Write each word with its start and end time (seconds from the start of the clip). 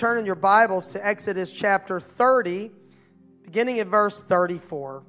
turn 0.00 0.16
in 0.18 0.24
your 0.24 0.34
Bibles 0.34 0.94
to 0.94 1.06
Exodus 1.06 1.52
chapter 1.52 2.00
30, 2.00 2.70
beginning 3.44 3.80
at 3.80 3.86
verse 3.86 4.26
34. 4.26 5.04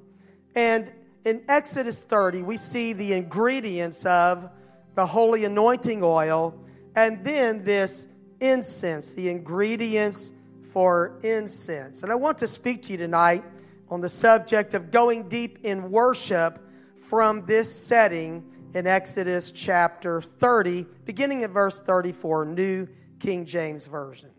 And 0.54 0.92
in 1.24 1.46
Exodus 1.48 2.04
30, 2.04 2.44
we 2.44 2.58
see 2.58 2.92
the 2.92 3.14
ingredients 3.14 4.06
of 4.06 4.50
the 4.96 5.06
holy 5.06 5.46
anointing 5.46 6.04
oil 6.04 6.62
and 6.94 7.24
then 7.24 7.64
this 7.64 8.18
incense, 8.42 9.14
the 9.14 9.30
ingredients 9.30 10.42
for 10.74 11.18
incense. 11.24 12.04
And 12.04 12.12
I 12.12 12.16
want 12.16 12.40
to 12.40 12.48
speak 12.48 12.82
to 12.84 12.92
you 12.92 12.98
tonight 12.98 13.46
on 13.90 14.02
the 14.02 14.10
subject 14.10 14.74
of 14.74 14.92
going 14.92 15.30
deep 15.30 15.60
in 15.64 15.90
worship 15.90 16.60
from 16.98 17.46
this 17.46 17.74
setting 17.74 18.44
in 18.74 18.88
Exodus 18.88 19.52
chapter 19.52 20.22
30, 20.22 20.86
beginning 21.06 21.46
at 21.46 21.52
verse 21.52 21.82
34, 21.82 22.44
New 22.44 22.90
King 23.22 23.46
James 23.46 23.88
Version. 23.88 24.32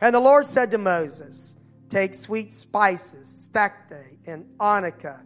And 0.00 0.14
the 0.14 0.20
Lord 0.20 0.46
said 0.46 0.70
to 0.72 0.78
Moses, 0.78 1.62
Take 1.88 2.14
sweet 2.14 2.52
spices, 2.52 3.28
stacte 3.28 4.18
and 4.26 4.46
onycha, 4.58 5.24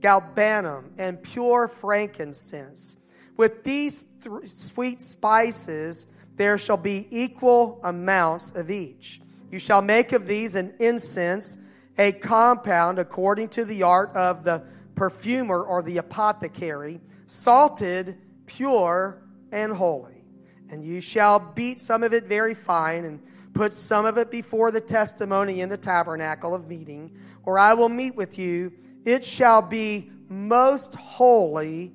galbanum, 0.00 0.90
and 0.98 1.22
pure 1.22 1.68
frankincense. 1.68 3.06
With 3.36 3.64
these 3.64 4.18
th- 4.22 4.46
sweet 4.46 5.00
spices, 5.00 6.14
there 6.36 6.58
shall 6.58 6.76
be 6.76 7.06
equal 7.10 7.80
amounts 7.82 8.54
of 8.54 8.70
each. 8.70 9.20
You 9.50 9.58
shall 9.58 9.82
make 9.82 10.12
of 10.12 10.26
these 10.26 10.54
an 10.54 10.74
incense, 10.80 11.66
a 11.98 12.12
compound 12.12 12.98
according 12.98 13.48
to 13.50 13.64
the 13.64 13.82
art 13.82 14.14
of 14.14 14.44
the 14.44 14.66
perfumer 14.94 15.62
or 15.62 15.82
the 15.82 15.98
apothecary, 15.98 17.00
salted, 17.26 18.16
pure, 18.46 19.22
and 19.50 19.72
holy. 19.72 20.24
And 20.70 20.84
you 20.84 21.00
shall 21.00 21.38
beat 21.38 21.80
some 21.80 22.02
of 22.02 22.12
it 22.12 22.24
very 22.24 22.54
fine 22.54 23.04
and 23.04 23.20
put 23.54 23.72
some 23.72 24.06
of 24.06 24.18
it 24.18 24.30
before 24.30 24.70
the 24.70 24.80
testimony 24.80 25.60
in 25.60 25.68
the 25.68 25.76
tabernacle 25.76 26.54
of 26.54 26.68
meeting, 26.68 27.16
or 27.44 27.58
I 27.58 27.74
will 27.74 27.88
meet 27.88 28.16
with 28.16 28.38
you. 28.38 28.72
It 29.04 29.24
shall 29.24 29.62
be 29.62 30.10
most 30.28 30.94
holy 30.94 31.92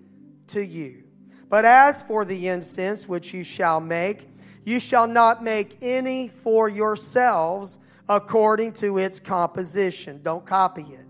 to 0.48 0.64
you. 0.64 1.04
But 1.50 1.66
as 1.66 2.04
for 2.04 2.26
the 2.26 2.48
incense 2.48 3.08
which 3.08 3.34
you 3.34 3.44
shall 3.44 3.80
make, 3.80 4.28
you 4.64 4.80
shall 4.80 5.08
not 5.08 5.42
make 5.42 5.78
any 5.82 6.28
for 6.28 6.67
yourselves 6.67 7.80
according 8.10 8.73
to 8.73 8.98
its 8.98 9.20
composition. 9.20 10.22
Don't 10.23 10.45
copy 10.45 10.84
it. 10.84 11.06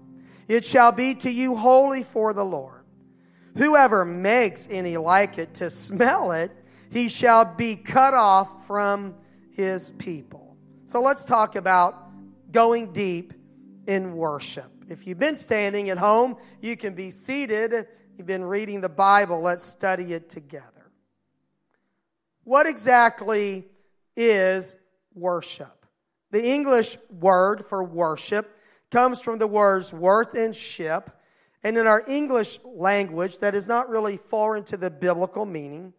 It 0.47 0.63
shall 0.63 0.91
be 0.91 1.15
to 1.15 1.31
you 1.31 1.55
holy 1.55 2.03
for 2.03 2.33
the 2.33 2.45
Lord. 2.45 2.83
Whoever 3.57 4.05
makes 4.05 4.69
any 4.69 4.97
like 4.97 5.37
it 5.37 5.55
to 5.55 5.69
smell 5.69 6.31
it, 6.31 6.51
he 6.91 7.09
shall 7.09 7.43
be 7.55 7.75
cut 7.75 8.13
off 8.13 8.65
from 8.65 9.15
his 9.57 9.91
people. 9.91 10.55
So 10.85 11.01
let's 11.01 11.25
talk 11.25 11.55
about 11.55 11.95
going 12.51 12.93
deep 12.93 13.33
in 13.87 14.13
worship. 14.13 14.71
If 14.87 15.07
you've 15.07 15.19
been 15.19 15.35
standing 15.35 15.89
at 15.89 15.97
home, 15.97 16.37
you 16.61 16.77
can 16.77 16.93
be 16.93 17.09
seated. 17.09 17.73
You've 18.15 18.27
been 18.27 18.45
reading 18.45 18.81
the 18.81 18.89
Bible. 18.89 19.41
Let's 19.41 19.63
study 19.63 20.13
it 20.13 20.29
together. 20.29 20.91
What 22.43 22.67
exactly 22.67 23.65
is 24.15 24.85
worship? 25.15 25.85
The 26.31 26.45
English 26.45 26.95
word 27.09 27.65
for 27.65 27.83
worship 27.83 28.47
comes 28.91 29.21
from 29.21 29.39
the 29.39 29.47
words 29.47 29.91
worth 29.91 30.35
and 30.35 30.55
ship. 30.55 31.09
And 31.63 31.77
in 31.77 31.87
our 31.87 32.03
English 32.07 32.63
language, 32.63 33.39
that 33.39 33.55
is 33.55 33.67
not 33.67 33.89
really 33.89 34.17
foreign 34.17 34.63
to 34.65 34.77
the 34.77 34.91
biblical 34.91 35.45
meaning. 35.45 35.93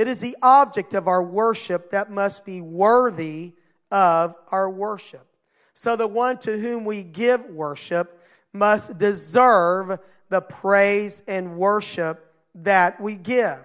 It 0.00 0.08
is 0.08 0.22
the 0.22 0.34
object 0.40 0.94
of 0.94 1.08
our 1.08 1.22
worship 1.22 1.90
that 1.90 2.10
must 2.10 2.46
be 2.46 2.62
worthy 2.62 3.52
of 3.90 4.34
our 4.50 4.70
worship. 4.70 5.26
So 5.74 5.94
the 5.94 6.06
one 6.06 6.38
to 6.38 6.56
whom 6.56 6.86
we 6.86 7.04
give 7.04 7.44
worship 7.50 8.18
must 8.50 8.98
deserve 8.98 9.98
the 10.30 10.40
praise 10.40 11.26
and 11.28 11.58
worship 11.58 12.32
that 12.54 12.98
we 12.98 13.18
give. 13.18 13.62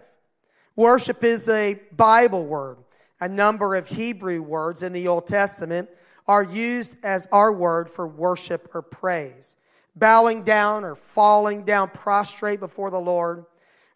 Worship 0.76 1.24
is 1.24 1.48
a 1.48 1.80
Bible 1.96 2.46
word. 2.46 2.80
A 3.22 3.30
number 3.30 3.74
of 3.74 3.88
Hebrew 3.88 4.42
words 4.42 4.84
in 4.84 4.92
the 4.92 5.08
Old 5.08 5.28
Testament 5.28 5.88
are 6.28 6.44
used 6.44 6.98
as 7.06 7.30
our 7.32 7.54
word 7.54 7.90
for 7.90 8.10
worship 8.10 8.68
or 8.74 8.82
praise. 8.82 9.56
Bowing 9.96 10.44
down 10.44 10.84
or 10.84 10.96
falling 10.96 11.64
down 11.64 11.92
prostrate 11.92 12.60
before 12.60 12.92
the 12.92 13.00
Lord. 13.00 13.46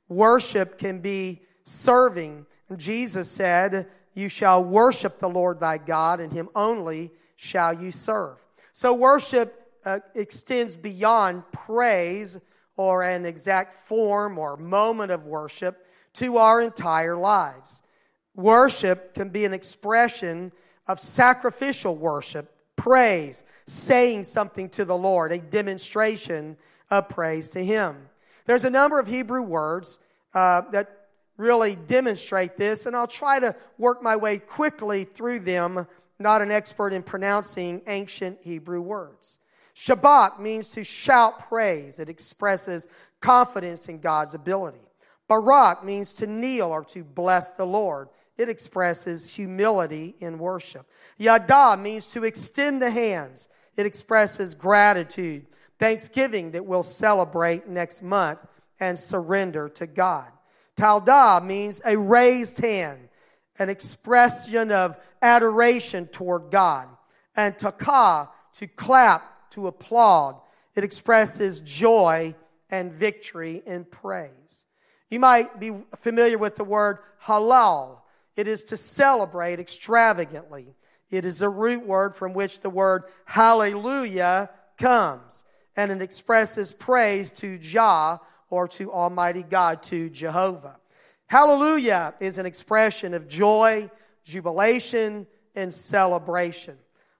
Worship 0.07 0.77
can 0.77 1.01
be 1.01 1.41
serving. 1.69 2.45
And 2.67 2.79
Jesus 2.79 3.29
said, 3.29 3.87
You 4.13 4.29
shall 4.29 4.63
worship 4.63 5.19
the 5.19 5.29
Lord 5.29 5.59
thy 5.59 5.77
God, 5.77 6.19
and 6.19 6.33
him 6.33 6.49
only 6.55 7.11
shall 7.35 7.73
you 7.73 7.91
serve. 7.91 8.37
So 8.73 8.93
worship 8.93 9.53
uh, 9.85 9.99
extends 10.15 10.77
beyond 10.77 11.43
praise 11.51 12.45
or 12.75 13.03
an 13.03 13.25
exact 13.25 13.73
form 13.73 14.37
or 14.37 14.57
moment 14.57 15.11
of 15.11 15.27
worship 15.27 15.75
to 16.13 16.37
our 16.37 16.61
entire 16.61 17.15
lives. 17.15 17.87
Worship 18.35 19.13
can 19.13 19.29
be 19.29 19.45
an 19.45 19.53
expression 19.53 20.51
of 20.87 20.99
sacrificial 20.99 21.95
worship, 21.95 22.49
praise, 22.75 23.43
saying 23.67 24.23
something 24.23 24.69
to 24.69 24.85
the 24.85 24.97
Lord, 24.97 25.31
a 25.31 25.37
demonstration 25.37 26.57
of 26.89 27.09
praise 27.09 27.49
to 27.51 27.63
Him. 27.63 27.95
There's 28.45 28.63
a 28.63 28.69
number 28.69 28.99
of 28.99 29.07
Hebrew 29.07 29.43
words 29.43 30.03
uh, 30.33 30.61
that 30.71 30.98
really 31.39 31.75
demonstrate 31.75 32.57
this, 32.57 32.85
and 32.85 32.95
I'll 32.95 33.07
try 33.07 33.39
to 33.39 33.55
work 33.77 34.03
my 34.03 34.15
way 34.15 34.37
quickly 34.37 35.05
through 35.05 35.39
them, 35.39 35.87
not 36.19 36.41
an 36.41 36.51
expert 36.51 36.93
in 36.93 37.01
pronouncing 37.01 37.81
ancient 37.87 38.39
Hebrew 38.43 38.81
words. 38.81 39.39
Shabach 39.73 40.37
means 40.39 40.69
to 40.73 40.83
shout 40.83 41.39
praise. 41.39 41.99
It 41.99 42.09
expresses 42.09 42.89
confidence 43.21 43.87
in 43.87 44.01
God's 44.01 44.35
ability. 44.35 44.85
Barak 45.29 45.85
means 45.85 46.13
to 46.15 46.27
kneel 46.27 46.67
or 46.67 46.83
to 46.85 47.03
bless 47.05 47.53
the 47.53 47.65
Lord. 47.65 48.09
It 48.37 48.49
expresses 48.49 49.35
humility 49.35 50.15
in 50.19 50.39
worship. 50.39 50.85
Yada 51.17 51.77
means 51.77 52.11
to 52.13 52.25
extend 52.25 52.81
the 52.81 52.91
hands. 52.91 53.47
It 53.77 53.85
expresses 53.85 54.53
gratitude, 54.53 55.45
thanksgiving 55.77 56.51
that 56.51 56.65
we'll 56.65 56.83
celebrate 56.83 57.67
next 57.67 58.01
month 58.01 58.45
and 58.81 58.99
surrender 58.99 59.69
to 59.69 59.87
God. 59.87 60.29
Talda 60.79 61.45
means 61.45 61.81
a 61.85 61.97
raised 61.97 62.63
hand, 62.63 63.09
an 63.57 63.69
expression 63.69 64.71
of 64.71 64.95
adoration 65.21 66.07
toward 66.07 66.51
God. 66.51 66.87
And 67.35 67.57
taka, 67.57 68.29
to 68.53 68.67
clap, 68.67 69.51
to 69.51 69.67
applaud. 69.67 70.39
It 70.75 70.85
expresses 70.85 71.59
joy 71.59 72.33
and 72.69 72.93
victory 72.93 73.61
in 73.65 73.85
praise. 73.85 74.65
You 75.09 75.19
might 75.19 75.59
be 75.59 75.71
familiar 75.97 76.37
with 76.37 76.55
the 76.55 76.63
word 76.63 76.99
halal. 77.23 78.01
It 78.37 78.47
is 78.47 78.63
to 78.65 78.77
celebrate 78.77 79.59
extravagantly. 79.59 80.75
It 81.09 81.25
is 81.25 81.41
a 81.41 81.49
root 81.49 81.85
word 81.85 82.15
from 82.15 82.33
which 82.33 82.61
the 82.61 82.69
word 82.69 83.03
hallelujah 83.25 84.49
comes, 84.77 85.49
and 85.75 85.91
it 85.91 86.01
expresses 86.01 86.73
praise 86.73 87.31
to 87.31 87.57
Jah 87.57 88.19
or 88.49 88.67
to 88.67 88.91
Almighty 88.91 89.43
God, 89.43 89.83
to 89.83 90.09
Jehovah. 90.09 90.79
Hallelujah 91.27 92.15
is 92.19 92.39
an 92.39 92.45
expression 92.45 93.13
of 93.13 93.27
joy, 93.27 93.89
jubilation, 94.23 95.27
and 95.55 95.73
celebration. 95.73 96.75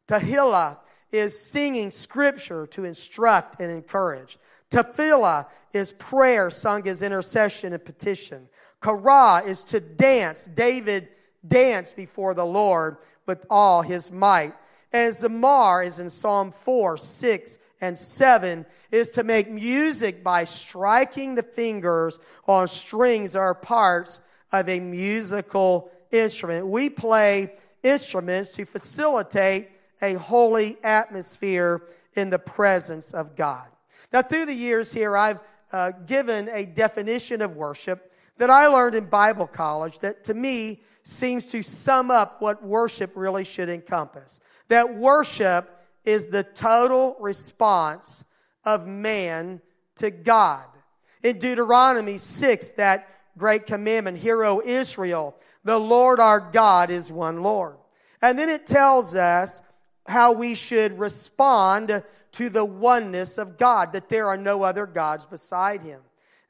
Tehillah 0.07 0.77
is 1.11 1.39
singing 1.39 1.91
scripture 1.91 2.67
to 2.67 2.85
instruct 2.85 3.59
and 3.59 3.71
encourage. 3.71 4.37
Tefillah 4.71 5.47
is 5.73 5.93
prayer 5.93 6.49
sung 6.49 6.87
as 6.87 7.01
intercession 7.01 7.73
and 7.73 7.83
petition. 7.83 8.47
Kara 8.81 9.41
is 9.45 9.63
to 9.65 9.79
dance. 9.79 10.45
David 10.45 11.09
danced 11.47 11.95
before 11.95 12.33
the 12.33 12.45
Lord 12.45 12.97
with 13.25 13.45
all 13.49 13.81
his 13.81 14.11
might. 14.11 14.53
And 14.91 15.13
Zamar 15.13 15.85
is 15.85 15.99
in 15.99 16.09
Psalm 16.09 16.51
4, 16.51 16.97
6, 16.97 17.57
and 17.81 17.97
7 17.97 18.65
is 18.91 19.11
to 19.11 19.23
make 19.23 19.49
music 19.49 20.23
by 20.23 20.43
striking 20.43 21.35
the 21.35 21.43
fingers 21.43 22.19
on 22.47 22.67
strings 22.67 23.35
or 23.35 23.53
parts 23.53 24.27
of 24.51 24.67
a 24.67 24.79
musical 24.79 25.91
instrument. 26.11 26.67
We 26.67 26.89
play 26.89 27.55
instruments 27.83 28.55
to 28.55 28.65
facilitate 28.65 29.69
a 30.01 30.13
holy 30.13 30.77
atmosphere 30.83 31.81
in 32.15 32.29
the 32.29 32.39
presence 32.39 33.13
of 33.13 33.35
God. 33.35 33.67
Now, 34.11 34.21
through 34.21 34.47
the 34.47 34.53
years 34.53 34.93
here, 34.93 35.15
I've 35.15 35.41
uh, 35.71 35.91
given 36.07 36.49
a 36.49 36.65
definition 36.65 37.41
of 37.41 37.55
worship 37.55 38.11
that 38.37 38.49
I 38.49 38.67
learned 38.67 38.95
in 38.95 39.05
Bible 39.05 39.47
college 39.47 39.99
that 39.99 40.23
to 40.25 40.33
me 40.33 40.81
seems 41.03 41.51
to 41.51 41.61
sum 41.61 42.09
up 42.09 42.41
what 42.41 42.63
worship 42.63 43.11
really 43.15 43.43
should 43.43 43.69
encompass. 43.69 44.43
That 44.69 44.95
worship 44.95 45.69
is 46.05 46.27
the 46.27 46.43
total 46.43 47.15
response 47.19 48.31
of 48.65 48.87
man 48.87 49.61
to 49.95 50.11
God. 50.11 50.65
In 51.23 51.39
Deuteronomy 51.39 52.17
6, 52.17 52.71
that 52.71 53.07
great 53.37 53.65
commandment, 53.65 54.17
Hear, 54.17 54.43
O 54.43 54.61
Israel, 54.65 55.35
the 55.63 55.79
Lord 55.79 56.19
our 56.19 56.39
God 56.39 56.89
is 56.89 57.11
one 57.11 57.43
Lord. 57.43 57.77
And 58.21 58.37
then 58.37 58.49
it 58.49 58.65
tells 58.65 59.15
us 59.15 59.71
how 60.07 60.33
we 60.33 60.55
should 60.55 60.97
respond 60.97 62.03
to 62.33 62.49
the 62.49 62.65
oneness 62.65 63.37
of 63.37 63.57
God, 63.57 63.93
that 63.93 64.09
there 64.09 64.27
are 64.27 64.37
no 64.37 64.63
other 64.63 64.85
gods 64.85 65.25
beside 65.25 65.81
him. 65.81 66.01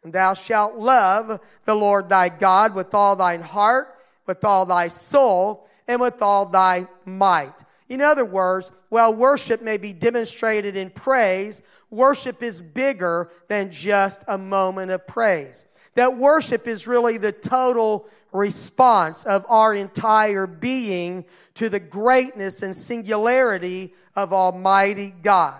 And 0.03 0.13
thou 0.13 0.33
shalt 0.33 0.75
love 0.75 1.39
the 1.65 1.75
Lord 1.75 2.09
thy 2.09 2.29
God 2.29 2.73
with 2.73 2.93
all 2.93 3.15
thine 3.15 3.41
heart, 3.41 3.87
with 4.25 4.43
all 4.45 4.65
thy 4.65 4.87
soul, 4.87 5.67
and 5.87 5.99
with 5.99 6.21
all 6.21 6.45
thy 6.45 6.85
might. 7.05 7.53
In 7.89 8.01
other 8.01 8.23
words, 8.23 8.71
while 8.89 9.13
worship 9.13 9.63
may 9.63 9.77
be 9.77 9.93
demonstrated 9.93 10.75
in 10.75 10.91
praise, 10.91 11.67
worship 11.89 12.43
is 12.43 12.61
bigger 12.61 13.31
than 13.47 13.71
just 13.71 14.23
a 14.27 14.37
moment 14.37 14.91
of 14.91 15.07
praise. 15.07 15.73
That 15.95 16.17
worship 16.17 16.67
is 16.67 16.87
really 16.87 17.17
the 17.17 17.31
total 17.31 18.07
response 18.31 19.25
of 19.25 19.43
our 19.49 19.73
entire 19.73 20.45
being 20.45 21.25
to 21.55 21.67
the 21.67 21.79
greatness 21.79 22.61
and 22.61 22.75
singularity 22.75 23.93
of 24.15 24.31
Almighty 24.31 25.13
God. 25.23 25.59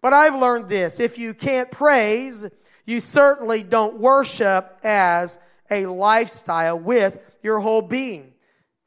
But 0.00 0.12
I've 0.12 0.40
learned 0.40 0.68
this 0.68 1.00
if 1.00 1.18
you 1.18 1.34
can't 1.34 1.70
praise, 1.70 2.48
you 2.84 3.00
certainly 3.00 3.64
don't 3.64 3.98
worship 3.98 4.78
as 4.84 5.44
a 5.68 5.86
lifestyle 5.86 6.78
with 6.78 7.38
your 7.42 7.58
whole 7.58 7.82
being. 7.82 8.34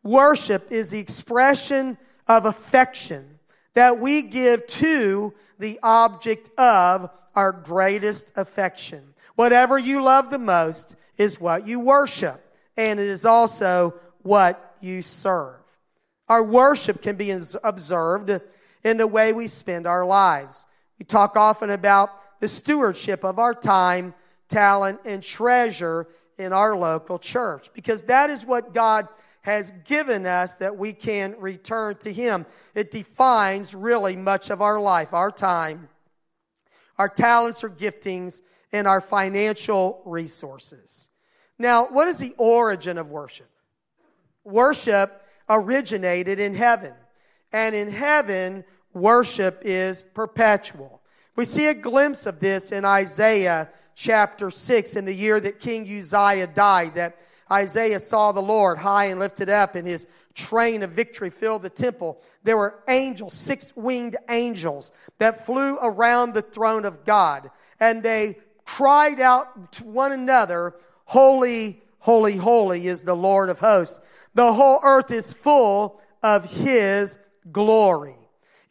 Worship 0.02 0.72
is 0.72 0.92
the 0.92 1.00
expression 1.00 1.98
of 2.30 2.46
affection 2.46 3.40
that 3.74 4.00
we 4.00 4.22
give 4.22 4.66
to 4.68 5.34
the 5.58 5.80
object 5.84 6.50
of 6.58 7.10
our 7.36 7.52
greatest 7.52 8.38
affection. 8.38 9.02
Whatever 9.36 9.78
you 9.80 10.04
love 10.04 10.30
the 10.30 10.40
most 10.40 10.96
is 11.18 11.42
what 11.42 11.68
you 11.68 11.80
worship, 11.80 12.40
and 12.78 13.00
it 13.00 13.08
is 13.08 13.26
also 13.26 13.96
what 14.22 14.76
you 14.80 15.02
serve. 15.02 15.56
Our 16.28 16.44
worship 16.44 17.02
can 17.02 17.16
be 17.16 17.32
observed 17.64 18.30
in 18.84 18.98
the 18.98 19.08
way 19.08 19.34
we 19.34 19.48
spend 19.48 19.88
our 19.88 20.06
lives. 20.06 20.68
We 21.00 21.06
talk 21.06 21.36
often 21.36 21.72
about 21.72 22.10
the 22.40 22.48
stewardship 22.48 23.26
of 23.26 23.40
our 23.40 23.54
time, 23.54 24.14
talent, 24.48 25.00
and 25.06 25.24
treasure 25.24 26.08
in 26.38 26.54
our 26.54 26.76
local 26.76 27.18
church 27.18 27.68
because 27.74 28.06
that 28.06 28.30
is 28.30 28.46
what 28.46 28.74
God 28.74 29.08
has 29.42 29.72
given 29.86 30.26
us 30.26 30.58
that 30.58 30.78
we 30.78 30.94
can 30.94 31.36
return 31.40 31.96
to 31.98 32.12
Him. 32.12 32.46
It 32.76 32.92
defines 32.92 33.74
really 33.74 34.16
much 34.16 34.50
of 34.50 34.62
our 34.62 34.80
life, 34.80 35.14
our 35.14 35.32
time, 35.32 35.90
our 36.98 37.10
talents 37.10 37.64
or 37.64 37.70
giftings, 37.70 38.42
and 38.72 38.88
our 38.88 39.02
financial 39.02 40.02
resources. 40.06 41.10
Now, 41.58 41.88
what 41.88 42.08
is 42.08 42.20
the 42.20 42.34
origin 42.38 42.98
of 42.98 43.12
worship? 43.12 43.50
Worship 44.44 45.10
originated 45.50 46.40
in 46.40 46.54
heaven, 46.54 46.94
and 47.52 47.74
in 47.74 47.92
heaven, 47.92 48.64
worship 48.94 49.60
is 49.64 50.04
perpetual. 50.04 51.02
We 51.36 51.46
see 51.46 51.68
a 51.68 51.74
glimpse 51.74 52.26
of 52.26 52.40
this 52.40 52.72
in 52.72 52.86
Isaiah 52.86 53.70
chapter 53.96 54.50
6 54.50 54.96
in 54.96 55.06
the 55.06 55.14
year 55.14 55.40
that 55.40 55.60
King 55.60 55.82
Uzziah 55.84 56.48
died, 56.48 56.96
that 56.96 57.16
Isaiah 57.52 58.00
saw 58.00 58.32
the 58.32 58.42
Lord 58.42 58.80
high 58.80 59.06
and 59.06 59.20
lifted 59.20 59.50
up, 59.50 59.76
and 59.76 59.88
his 59.88 60.08
train 60.34 60.84
of 60.84 60.92
victory 60.92 61.30
filled 61.30 61.64
the 61.64 61.70
temple. 61.70 62.22
There 62.44 62.58
were 62.58 62.84
angels, 62.88 63.34
six 63.34 63.76
winged 63.76 64.16
angels, 64.30 64.92
that 65.18 65.46
flew 65.46 65.78
around 65.82 66.34
the 66.34 66.42
throne 66.42 66.86
of 66.86 67.06
God, 67.06 67.50
and 67.80 68.04
they 68.04 68.38
cried 68.66 69.20
out 69.20 69.72
to 69.74 69.84
one 69.84 70.12
another, 70.12 70.76
Holy, 71.06 71.82
holy, 72.00 72.38
holy 72.38 72.86
is 72.86 73.02
the 73.02 73.16
Lord 73.16 73.50
of 73.50 73.60
hosts. 73.60 74.06
The 74.36 74.54
whole 74.54 74.80
earth 74.84 75.10
is 75.10 75.34
full 75.34 76.00
of 76.22 76.64
his 76.64 77.26
glory. 77.52 78.16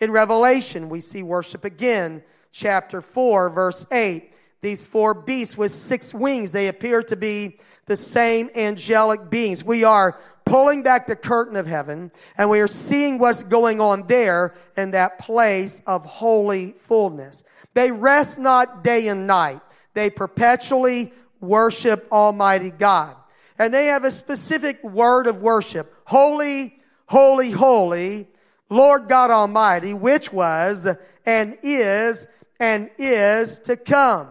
In 0.00 0.12
Revelation, 0.12 0.88
we 0.88 1.00
see 1.00 1.24
worship 1.24 1.64
again, 1.64 2.22
chapter 2.52 3.00
4, 3.00 3.50
verse 3.50 3.90
8. 3.90 4.32
These 4.60 4.86
four 4.86 5.14
beasts 5.14 5.56
with 5.56 5.70
six 5.70 6.14
wings, 6.14 6.52
they 6.52 6.68
appear 6.68 7.02
to 7.04 7.16
be 7.16 7.58
the 7.88 7.96
same 7.96 8.50
angelic 8.54 9.28
beings. 9.30 9.64
We 9.64 9.82
are 9.84 10.18
pulling 10.44 10.82
back 10.82 11.06
the 11.06 11.16
curtain 11.16 11.56
of 11.56 11.66
heaven 11.66 12.10
and 12.36 12.48
we 12.48 12.60
are 12.60 12.68
seeing 12.68 13.18
what's 13.18 13.42
going 13.42 13.80
on 13.80 14.06
there 14.06 14.54
in 14.76 14.92
that 14.92 15.18
place 15.18 15.82
of 15.86 16.04
holy 16.04 16.72
fullness. 16.72 17.48
They 17.74 17.90
rest 17.90 18.38
not 18.38 18.82
day 18.82 19.08
and 19.08 19.26
night. 19.26 19.60
They 19.94 20.10
perpetually 20.10 21.12
worship 21.40 22.06
Almighty 22.10 22.70
God. 22.70 23.14
And 23.58 23.74
they 23.74 23.86
have 23.86 24.04
a 24.04 24.10
specific 24.10 24.82
word 24.84 25.26
of 25.26 25.42
worship. 25.42 25.92
Holy, 26.04 26.78
holy, 27.06 27.50
holy, 27.50 28.28
Lord 28.70 29.08
God 29.08 29.30
Almighty, 29.30 29.94
which 29.94 30.32
was 30.32 30.86
and 31.26 31.56
is 31.62 32.32
and 32.60 32.90
is 32.98 33.60
to 33.60 33.76
come. 33.76 34.28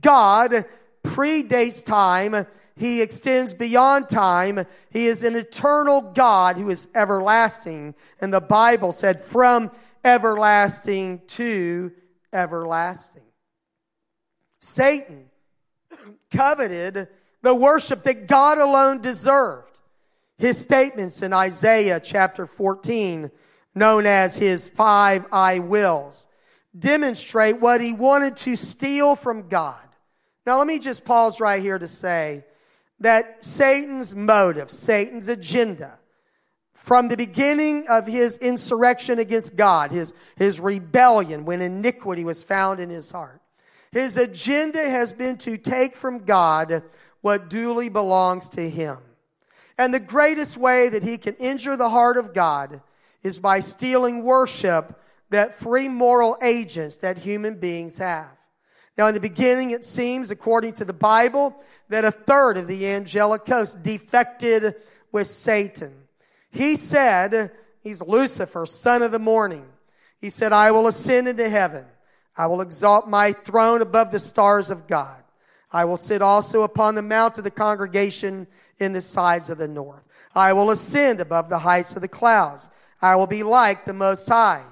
God 0.00 0.52
predates 1.02 1.84
time 1.84 2.46
he 2.78 3.02
extends 3.02 3.52
beyond 3.52 4.08
time. 4.08 4.60
He 4.90 5.06
is 5.06 5.24
an 5.24 5.34
eternal 5.34 6.12
God 6.14 6.56
who 6.56 6.70
is 6.70 6.92
everlasting. 6.94 7.94
And 8.20 8.32
the 8.32 8.40
Bible 8.40 8.92
said, 8.92 9.20
from 9.20 9.70
everlasting 10.04 11.22
to 11.26 11.92
everlasting. 12.32 13.22
Satan 14.60 15.26
coveted 16.30 17.08
the 17.42 17.54
worship 17.54 18.02
that 18.02 18.26
God 18.26 18.58
alone 18.58 19.00
deserved. 19.00 19.80
His 20.38 20.60
statements 20.60 21.22
in 21.22 21.32
Isaiah 21.32 22.00
chapter 22.00 22.46
14, 22.46 23.30
known 23.74 24.06
as 24.06 24.36
his 24.36 24.68
five 24.68 25.26
I 25.32 25.58
wills, 25.58 26.28
demonstrate 26.78 27.60
what 27.60 27.80
he 27.80 27.92
wanted 27.92 28.36
to 28.38 28.56
steal 28.56 29.16
from 29.16 29.48
God. 29.48 29.82
Now, 30.46 30.58
let 30.58 30.66
me 30.66 30.78
just 30.78 31.04
pause 31.04 31.40
right 31.40 31.60
here 31.60 31.78
to 31.78 31.88
say 31.88 32.44
that 33.00 33.44
Satan's 33.44 34.16
motive, 34.16 34.70
Satan's 34.70 35.28
agenda, 35.28 35.98
from 36.74 37.08
the 37.08 37.16
beginning 37.16 37.84
of 37.90 38.06
his 38.06 38.38
insurrection 38.38 39.18
against 39.18 39.58
God, 39.58 39.90
his, 39.90 40.14
his 40.36 40.58
rebellion 40.58 41.44
when 41.44 41.60
iniquity 41.60 42.24
was 42.24 42.42
found 42.42 42.80
in 42.80 42.88
his 42.88 43.12
heart, 43.12 43.40
his 43.92 44.16
agenda 44.16 44.78
has 44.78 45.12
been 45.12 45.36
to 45.38 45.58
take 45.58 45.94
from 45.94 46.24
God 46.24 46.82
what 47.20 47.50
duly 47.50 47.88
belongs 47.88 48.48
to 48.50 48.68
him. 48.68 48.98
And 49.76 49.92
the 49.92 50.00
greatest 50.00 50.56
way 50.56 50.88
that 50.88 51.02
he 51.02 51.18
can 51.18 51.34
injure 51.34 51.76
the 51.76 51.90
heart 51.90 52.16
of 52.16 52.34
God 52.34 52.80
is 53.22 53.38
by 53.38 53.60
stealing 53.60 54.24
worship 54.24 55.00
that 55.30 55.52
free 55.52 55.88
moral 55.88 56.36
agents 56.42 56.96
that 56.98 57.18
human 57.18 57.60
beings 57.60 57.98
have. 57.98 58.37
Now, 58.98 59.06
in 59.06 59.14
the 59.14 59.20
beginning, 59.20 59.70
it 59.70 59.84
seems, 59.84 60.32
according 60.32 60.72
to 60.74 60.84
the 60.84 60.92
Bible, 60.92 61.54
that 61.88 62.04
a 62.04 62.10
third 62.10 62.56
of 62.56 62.66
the 62.66 62.88
angelic 62.88 63.46
host 63.46 63.84
defected 63.84 64.74
with 65.12 65.28
Satan. 65.28 65.92
He 66.50 66.74
said, 66.74 67.52
He's 67.80 68.02
Lucifer, 68.02 68.66
son 68.66 69.02
of 69.02 69.12
the 69.12 69.20
morning. 69.20 69.64
He 70.20 70.30
said, 70.30 70.52
I 70.52 70.72
will 70.72 70.88
ascend 70.88 71.28
into 71.28 71.48
heaven. 71.48 71.84
I 72.36 72.48
will 72.48 72.60
exalt 72.60 73.08
my 73.08 73.30
throne 73.30 73.82
above 73.82 74.10
the 74.10 74.18
stars 74.18 74.68
of 74.68 74.88
God. 74.88 75.22
I 75.72 75.84
will 75.84 75.96
sit 75.96 76.20
also 76.20 76.62
upon 76.64 76.96
the 76.96 77.02
mount 77.02 77.38
of 77.38 77.44
the 77.44 77.52
congregation 77.52 78.48
in 78.78 78.94
the 78.94 79.00
sides 79.00 79.48
of 79.48 79.58
the 79.58 79.68
north. 79.68 80.04
I 80.34 80.52
will 80.52 80.70
ascend 80.70 81.20
above 81.20 81.48
the 81.48 81.60
heights 81.60 81.94
of 81.94 82.02
the 82.02 82.08
clouds. 82.08 82.68
I 83.00 83.14
will 83.14 83.28
be 83.28 83.44
like 83.44 83.84
the 83.84 83.94
Most 83.94 84.28
High. 84.28 84.64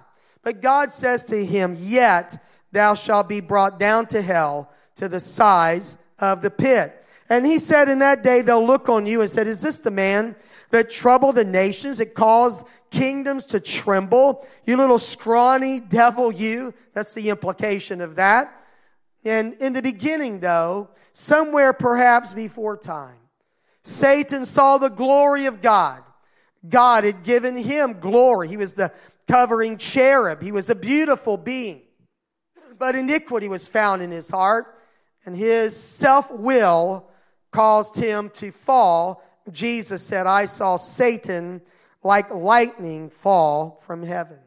But 0.42 0.60
God 0.60 0.90
says 0.90 1.24
to 1.26 1.44
him, 1.44 1.76
Yet 1.78 2.36
thou 2.76 2.94
shalt 2.94 3.28
be 3.28 3.40
brought 3.40 3.80
down 3.80 4.06
to 4.06 4.22
hell 4.22 4.70
to 4.96 5.08
the 5.08 5.20
size 5.20 6.04
of 6.18 6.42
the 6.42 6.50
pit. 6.50 7.04
And 7.28 7.44
he 7.44 7.58
said, 7.58 7.88
in 7.88 7.98
that 8.00 8.22
day 8.22 8.42
they'll 8.42 8.64
look 8.64 8.88
on 8.88 9.06
you 9.06 9.20
and 9.20 9.30
said, 9.30 9.46
is 9.46 9.62
this 9.62 9.80
the 9.80 9.90
man 9.90 10.36
that 10.70 10.90
troubled 10.90 11.36
the 11.36 11.44
nations, 11.44 11.98
that 11.98 12.14
caused 12.14 12.66
kingdoms 12.90 13.46
to 13.46 13.60
tremble? 13.60 14.46
You 14.64 14.76
little 14.76 14.98
scrawny 14.98 15.80
devil, 15.80 16.30
you. 16.30 16.72
That's 16.92 17.14
the 17.14 17.30
implication 17.30 18.00
of 18.00 18.16
that. 18.16 18.52
And 19.24 19.54
in 19.54 19.72
the 19.72 19.82
beginning, 19.82 20.40
though, 20.40 20.90
somewhere 21.12 21.72
perhaps 21.72 22.32
before 22.32 22.76
time, 22.76 23.18
Satan 23.82 24.44
saw 24.44 24.78
the 24.78 24.88
glory 24.88 25.46
of 25.46 25.60
God. 25.60 26.02
God 26.68 27.04
had 27.04 27.24
given 27.24 27.56
him 27.56 27.98
glory. 28.00 28.48
He 28.48 28.56
was 28.56 28.74
the 28.74 28.92
covering 29.26 29.78
cherub. 29.78 30.42
He 30.42 30.52
was 30.52 30.70
a 30.70 30.76
beautiful 30.76 31.36
being 31.36 31.82
but 32.78 32.94
iniquity 32.94 33.48
was 33.48 33.68
found 33.68 34.02
in 34.02 34.10
his 34.10 34.30
heart, 34.30 34.66
and 35.24 35.36
his 35.36 35.76
self 35.76 36.30
will 36.30 37.08
caused 37.50 37.96
him 37.96 38.30
to 38.30 38.50
fall. 38.50 39.22
Jesus 39.50 40.02
said, 40.02 40.26
I 40.26 40.44
saw 40.44 40.76
Satan 40.76 41.62
like 42.02 42.30
lightning 42.30 43.10
fall 43.10 43.80
from 43.82 44.02
heaven. 44.02 44.38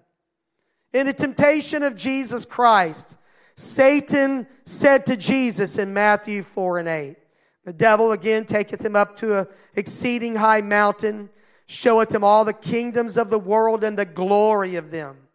In 0.94 1.06
the 1.06 1.14
temptation 1.14 1.84
of 1.84 1.98
Jesus 1.98 2.46
Christ, 2.46 3.18
Satan 3.56 4.48
said 4.66 5.06
to 5.08 5.18
Jesus 5.18 5.78
in 5.78 5.94
Matthew 5.94 6.44
4 6.44 6.80
and 6.80 6.88
8, 6.88 7.16
The 7.66 7.74
devil 7.74 8.12
again 8.12 8.46
taketh 8.46 8.84
him 8.84 8.96
up 8.96 9.16
to 9.18 9.40
an 9.40 9.48
exceeding 9.76 10.36
high 10.36 10.62
mountain, 10.62 11.30
showeth 11.68 12.14
him 12.14 12.24
all 12.24 12.46
the 12.46 12.54
kingdoms 12.54 13.18
of 13.18 13.30
the 13.30 13.40
world 13.40 13.84
and 13.84 13.98
the 13.98 14.06
glory 14.06 14.76
of 14.76 14.92
them 14.92 15.29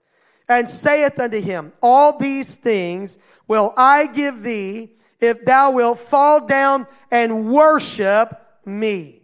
and 0.48 0.68
saith 0.68 1.18
unto 1.18 1.40
him, 1.40 1.72
All 1.82 2.18
these 2.18 2.56
things 2.56 3.24
will 3.48 3.72
I 3.76 4.06
give 4.08 4.42
thee 4.42 4.90
if 5.20 5.44
thou 5.44 5.72
wilt 5.72 5.98
fall 5.98 6.46
down 6.46 6.86
and 7.10 7.50
worship 7.50 8.28
me. 8.64 9.22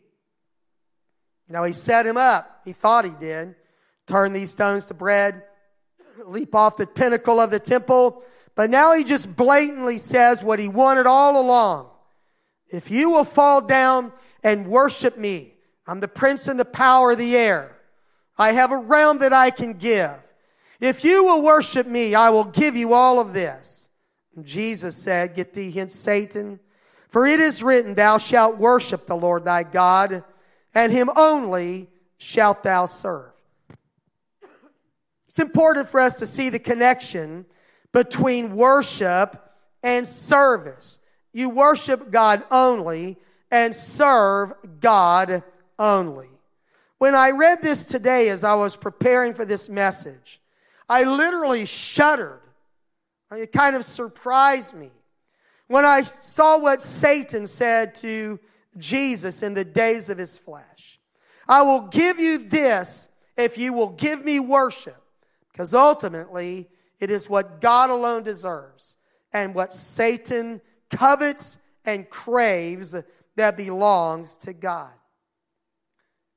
Now 1.48 1.64
he 1.64 1.72
set 1.72 2.06
him 2.06 2.16
up. 2.16 2.62
He 2.64 2.72
thought 2.72 3.04
he 3.04 3.10
did. 3.18 3.54
Turn 4.06 4.32
these 4.32 4.50
stones 4.50 4.86
to 4.86 4.94
bread, 4.94 5.42
leap 6.24 6.54
off 6.54 6.76
the 6.76 6.86
pinnacle 6.86 7.40
of 7.40 7.50
the 7.50 7.58
temple. 7.58 8.22
But 8.54 8.70
now 8.70 8.94
he 8.94 9.04
just 9.04 9.36
blatantly 9.36 9.98
says 9.98 10.42
what 10.42 10.58
he 10.58 10.68
wanted 10.68 11.06
all 11.06 11.40
along. 11.40 11.90
If 12.68 12.90
you 12.90 13.10
will 13.10 13.24
fall 13.24 13.60
down 13.60 14.12
and 14.42 14.66
worship 14.66 15.18
me, 15.18 15.54
I'm 15.86 16.00
the 16.00 16.08
prince 16.08 16.48
and 16.48 16.58
the 16.58 16.64
power 16.64 17.12
of 17.12 17.18
the 17.18 17.36
air. 17.36 17.76
I 18.38 18.52
have 18.52 18.72
a 18.72 18.78
realm 18.78 19.18
that 19.18 19.32
I 19.32 19.50
can 19.50 19.74
give. 19.74 20.29
If 20.80 21.04
you 21.04 21.24
will 21.24 21.44
worship 21.44 21.86
me, 21.86 22.14
I 22.14 22.30
will 22.30 22.44
give 22.44 22.74
you 22.74 22.94
all 22.94 23.20
of 23.20 23.32
this. 23.32 23.90
And 24.34 24.46
Jesus 24.46 24.96
said, 24.96 25.34
Get 25.34 25.52
thee 25.52 25.70
hence, 25.70 25.94
Satan. 25.94 26.58
For 27.08 27.26
it 27.26 27.40
is 27.40 27.62
written, 27.62 27.94
Thou 27.94 28.18
shalt 28.18 28.56
worship 28.56 29.06
the 29.06 29.16
Lord 29.16 29.44
thy 29.44 29.62
God, 29.62 30.24
and 30.74 30.92
him 30.92 31.10
only 31.16 31.88
shalt 32.16 32.62
thou 32.62 32.86
serve. 32.86 33.32
It's 35.26 35.38
important 35.38 35.88
for 35.88 36.00
us 36.00 36.18
to 36.20 36.26
see 36.26 36.48
the 36.48 36.58
connection 36.58 37.46
between 37.92 38.56
worship 38.56 39.36
and 39.82 40.06
service. 40.06 41.04
You 41.32 41.50
worship 41.50 42.10
God 42.10 42.42
only 42.50 43.16
and 43.50 43.74
serve 43.74 44.52
God 44.80 45.42
only. 45.78 46.28
When 46.98 47.14
I 47.14 47.30
read 47.30 47.58
this 47.62 47.86
today 47.86 48.28
as 48.28 48.44
I 48.44 48.54
was 48.54 48.76
preparing 48.76 49.34
for 49.34 49.44
this 49.44 49.68
message, 49.68 50.39
I 50.90 51.04
literally 51.04 51.66
shuddered. 51.66 52.40
It 53.30 53.52
kind 53.52 53.76
of 53.76 53.84
surprised 53.84 54.76
me 54.76 54.90
when 55.68 55.84
I 55.84 56.02
saw 56.02 56.58
what 56.58 56.82
Satan 56.82 57.46
said 57.46 57.94
to 57.96 58.40
Jesus 58.76 59.44
in 59.44 59.54
the 59.54 59.64
days 59.64 60.10
of 60.10 60.18
his 60.18 60.36
flesh. 60.36 60.98
I 61.48 61.62
will 61.62 61.86
give 61.86 62.18
you 62.18 62.38
this 62.38 63.16
if 63.36 63.56
you 63.56 63.72
will 63.72 63.90
give 63.90 64.24
me 64.24 64.40
worship, 64.40 65.00
because 65.52 65.74
ultimately 65.74 66.68
it 66.98 67.08
is 67.08 67.30
what 67.30 67.60
God 67.60 67.90
alone 67.90 68.24
deserves 68.24 68.96
and 69.32 69.54
what 69.54 69.72
Satan 69.72 70.60
covets 70.90 71.68
and 71.84 72.10
craves 72.10 72.96
that 73.36 73.56
belongs 73.56 74.36
to 74.38 74.52
God. 74.52 74.92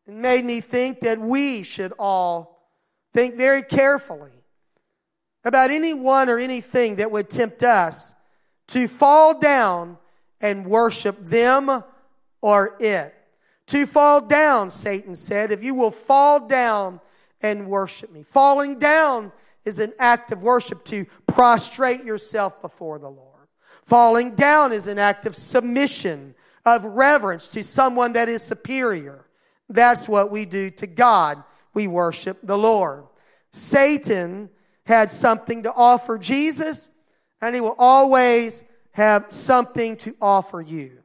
It 0.05 0.13
made 0.13 0.45
me 0.45 0.61
think 0.61 0.99
that 0.99 1.17
we 1.17 1.63
should 1.63 1.91
all 1.97 2.69
think 3.13 3.33
very 3.33 3.63
carefully 3.63 4.42
about 5.43 5.71
anyone 5.71 6.29
or 6.29 6.39
anything 6.39 6.95
that 6.97 7.11
would 7.11 7.29
tempt 7.29 7.63
us 7.63 8.15
to 8.67 8.87
fall 8.87 9.39
down 9.39 9.97
and 10.41 10.65
worship 10.65 11.17
them 11.17 11.83
or 12.41 12.75
it. 12.79 13.13
To 13.67 13.85
fall 13.85 14.27
down, 14.27 14.69
Satan 14.69 15.15
said, 15.15 15.51
if 15.51 15.63
you 15.63 15.73
will 15.73 15.91
fall 15.91 16.47
down 16.47 16.99
and 17.41 17.67
worship 17.67 18.11
me. 18.11 18.23
Falling 18.23 18.79
down 18.79 19.31
is 19.65 19.79
an 19.79 19.93
act 19.99 20.31
of 20.31 20.43
worship 20.43 20.83
to 20.85 21.05
prostrate 21.27 22.03
yourself 22.03 22.61
before 22.61 22.99
the 22.99 23.09
Lord. 23.09 23.47
Falling 23.83 24.35
down 24.35 24.71
is 24.71 24.87
an 24.87 24.99
act 24.99 25.25
of 25.25 25.35
submission, 25.35 26.35
of 26.65 26.83
reverence 26.85 27.47
to 27.49 27.63
someone 27.63 28.13
that 28.13 28.29
is 28.29 28.41
superior. 28.41 29.25
That's 29.69 30.07
what 30.07 30.31
we 30.31 30.45
do 30.45 30.69
to 30.71 30.87
God. 30.87 31.43
We 31.73 31.87
worship 31.87 32.37
the 32.43 32.57
Lord. 32.57 33.05
Satan 33.51 34.49
had 34.85 35.09
something 35.09 35.63
to 35.63 35.71
offer 35.73 36.17
Jesus, 36.17 36.97
and 37.41 37.55
he 37.55 37.61
will 37.61 37.75
always 37.77 38.71
have 38.91 39.31
something 39.31 39.97
to 39.97 40.15
offer 40.21 40.61
you. 40.61 40.99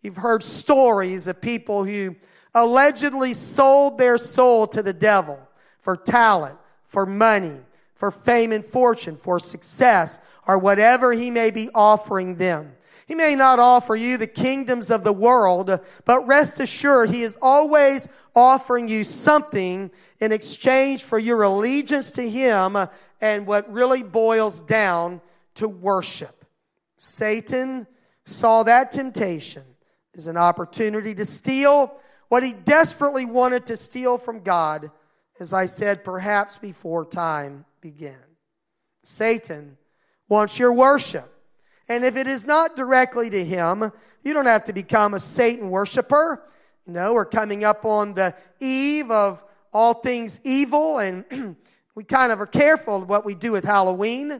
You've 0.00 0.16
heard 0.16 0.42
stories 0.42 1.26
of 1.26 1.42
people 1.42 1.84
who 1.84 2.16
allegedly 2.54 3.32
sold 3.32 3.98
their 3.98 4.18
soul 4.18 4.66
to 4.68 4.82
the 4.82 4.92
devil 4.92 5.38
for 5.78 5.96
talent, 5.96 6.58
for 6.84 7.04
money, 7.04 7.60
for 7.94 8.10
fame 8.10 8.52
and 8.52 8.64
fortune, 8.64 9.16
for 9.16 9.38
success, 9.38 10.32
or 10.46 10.58
whatever 10.58 11.12
he 11.12 11.30
may 11.30 11.50
be 11.50 11.68
offering 11.74 12.36
them. 12.36 12.72
He 13.06 13.14
may 13.14 13.36
not 13.36 13.60
offer 13.60 13.94
you 13.94 14.16
the 14.16 14.26
kingdoms 14.26 14.90
of 14.90 15.04
the 15.04 15.12
world, 15.12 15.70
but 16.04 16.26
rest 16.26 16.58
assured 16.58 17.10
he 17.10 17.22
is 17.22 17.38
always 17.40 18.08
offering 18.34 18.88
you 18.88 19.04
something 19.04 19.92
in 20.18 20.32
exchange 20.32 21.04
for 21.04 21.18
your 21.18 21.42
allegiance 21.42 22.10
to 22.12 22.28
him 22.28 22.76
and 23.20 23.46
what 23.46 23.70
really 23.72 24.02
boils 24.02 24.60
down 24.60 25.20
to 25.54 25.68
worship. 25.68 26.44
Satan 26.98 27.86
saw 28.24 28.62
that 28.62 28.90
temptation 28.90 29.62
as 30.16 30.26
an 30.26 30.36
opportunity 30.36 31.14
to 31.14 31.24
steal 31.24 32.00
what 32.28 32.42
he 32.42 32.52
desperately 32.52 33.24
wanted 33.24 33.66
to 33.66 33.76
steal 33.76 34.18
from 34.18 34.42
God, 34.42 34.90
as 35.38 35.52
I 35.52 35.66
said, 35.66 36.04
perhaps 36.04 36.58
before 36.58 37.04
time 37.04 37.64
began. 37.80 38.18
Satan 39.04 39.76
wants 40.28 40.58
your 40.58 40.72
worship. 40.72 41.24
And 41.88 42.04
if 42.04 42.16
it 42.16 42.26
is 42.26 42.46
not 42.46 42.74
directly 42.74 43.30
to 43.30 43.44
him, 43.44 43.92
you 44.22 44.34
don't 44.34 44.46
have 44.46 44.64
to 44.64 44.72
become 44.72 45.14
a 45.14 45.20
Satan 45.20 45.70
worshiper. 45.70 46.42
You 46.86 46.94
know, 46.94 47.14
we're 47.14 47.24
coming 47.24 47.62
up 47.62 47.84
on 47.84 48.14
the 48.14 48.34
eve 48.60 49.10
of 49.10 49.44
all 49.72 49.94
things 49.94 50.40
evil, 50.44 50.98
and 50.98 51.24
we 51.96 52.04
kind 52.04 52.30
of 52.30 52.40
are 52.40 52.46
careful 52.46 53.00
what 53.00 53.24
we 53.24 53.34
do 53.34 53.52
with 53.52 53.64
Halloween. 53.64 54.30
Uh, 54.30 54.38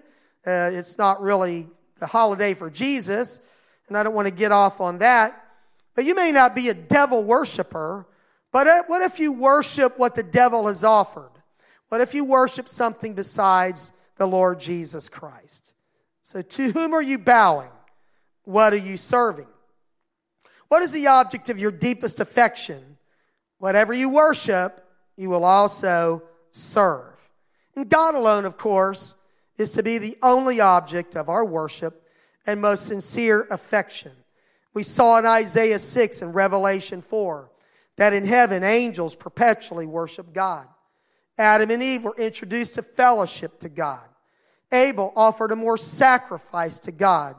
it's 0.72 0.98
not 0.98 1.20
really 1.22 1.66
the 1.98 2.06
holiday 2.06 2.52
for 2.52 2.70
Jesus, 2.70 3.50
and 3.88 3.96
I 3.96 4.02
don't 4.02 4.14
want 4.14 4.28
to 4.28 4.34
get 4.34 4.52
off 4.52 4.80
on 4.80 4.98
that. 4.98 5.42
But 5.94 6.04
you 6.04 6.14
may 6.14 6.30
not 6.30 6.54
be 6.54 6.68
a 6.68 6.75
devil 6.75 7.25
worshiper, 7.25 8.06
but 8.52 8.66
uh, 8.66 8.82
what 8.88 9.02
if 9.02 9.18
you 9.18 9.32
worship 9.32 9.98
what 9.98 10.14
the 10.14 10.22
devil 10.22 10.66
has 10.66 10.84
offered? 10.84 11.32
What 11.88 12.02
if 12.02 12.14
you 12.14 12.26
worship 12.26 12.68
something 12.68 13.14
besides 13.14 14.02
the 14.18 14.26
Lord 14.26 14.60
Jesus 14.60 15.08
Christ? 15.08 15.75
So, 16.22 16.42
to 16.42 16.70
whom 16.72 16.92
are 16.92 17.02
you 17.02 17.18
bowing? 17.18 17.70
What 18.44 18.75
are 18.75 18.78
you 18.78 18.98
serving? 18.98 19.46
What 20.68 20.82
is 20.82 20.92
the 20.92 21.06
object 21.06 21.48
of 21.48 21.58
your 21.58 21.70
deepest 21.70 22.20
affection? 22.20 22.98
Whatever 23.58 23.94
you 23.94 24.12
worship, 24.12 24.84
you 25.16 25.30
will 25.30 25.44
also 25.44 26.22
serve. 26.50 27.15
And 27.76 27.88
God 27.88 28.14
alone, 28.14 28.47
of 28.47 28.56
course, 28.56 29.26
is 29.59 29.73
to 29.73 29.83
be 29.83 29.99
the 29.99 30.16
only 30.23 30.61
object 30.61 31.14
of 31.14 31.28
our 31.28 31.45
worship 31.45 32.02
and 32.47 32.61
most 32.61 32.87
sincere 32.87 33.47
affection. 33.50 34.12
We 34.75 34.83
saw 34.83 35.18
in 35.18 35.26
Isaiah 35.26 35.78
6 35.78 36.23
and 36.23 36.35
Revelation 36.35 37.00
4 37.00 37.50
that 37.97 38.12
in 38.12 38.26
heaven 38.26 38.62
angels 38.62 39.14
perpetually 39.14 39.87
worship 39.87 40.33
God. 40.33 40.66
Adam 41.38 41.71
and 41.71 41.83
Eve 41.83 42.04
were 42.04 42.16
introduced 42.16 42.75
to 42.75 42.83
fellowship 42.83 43.59
to 43.61 43.68
God. 43.68 44.06
Abel 44.73 45.12
offered 45.16 45.52
a 45.52 45.56
more 45.56 45.76
sacrifice 45.76 46.78
to 46.80 46.92
God. 46.92 47.37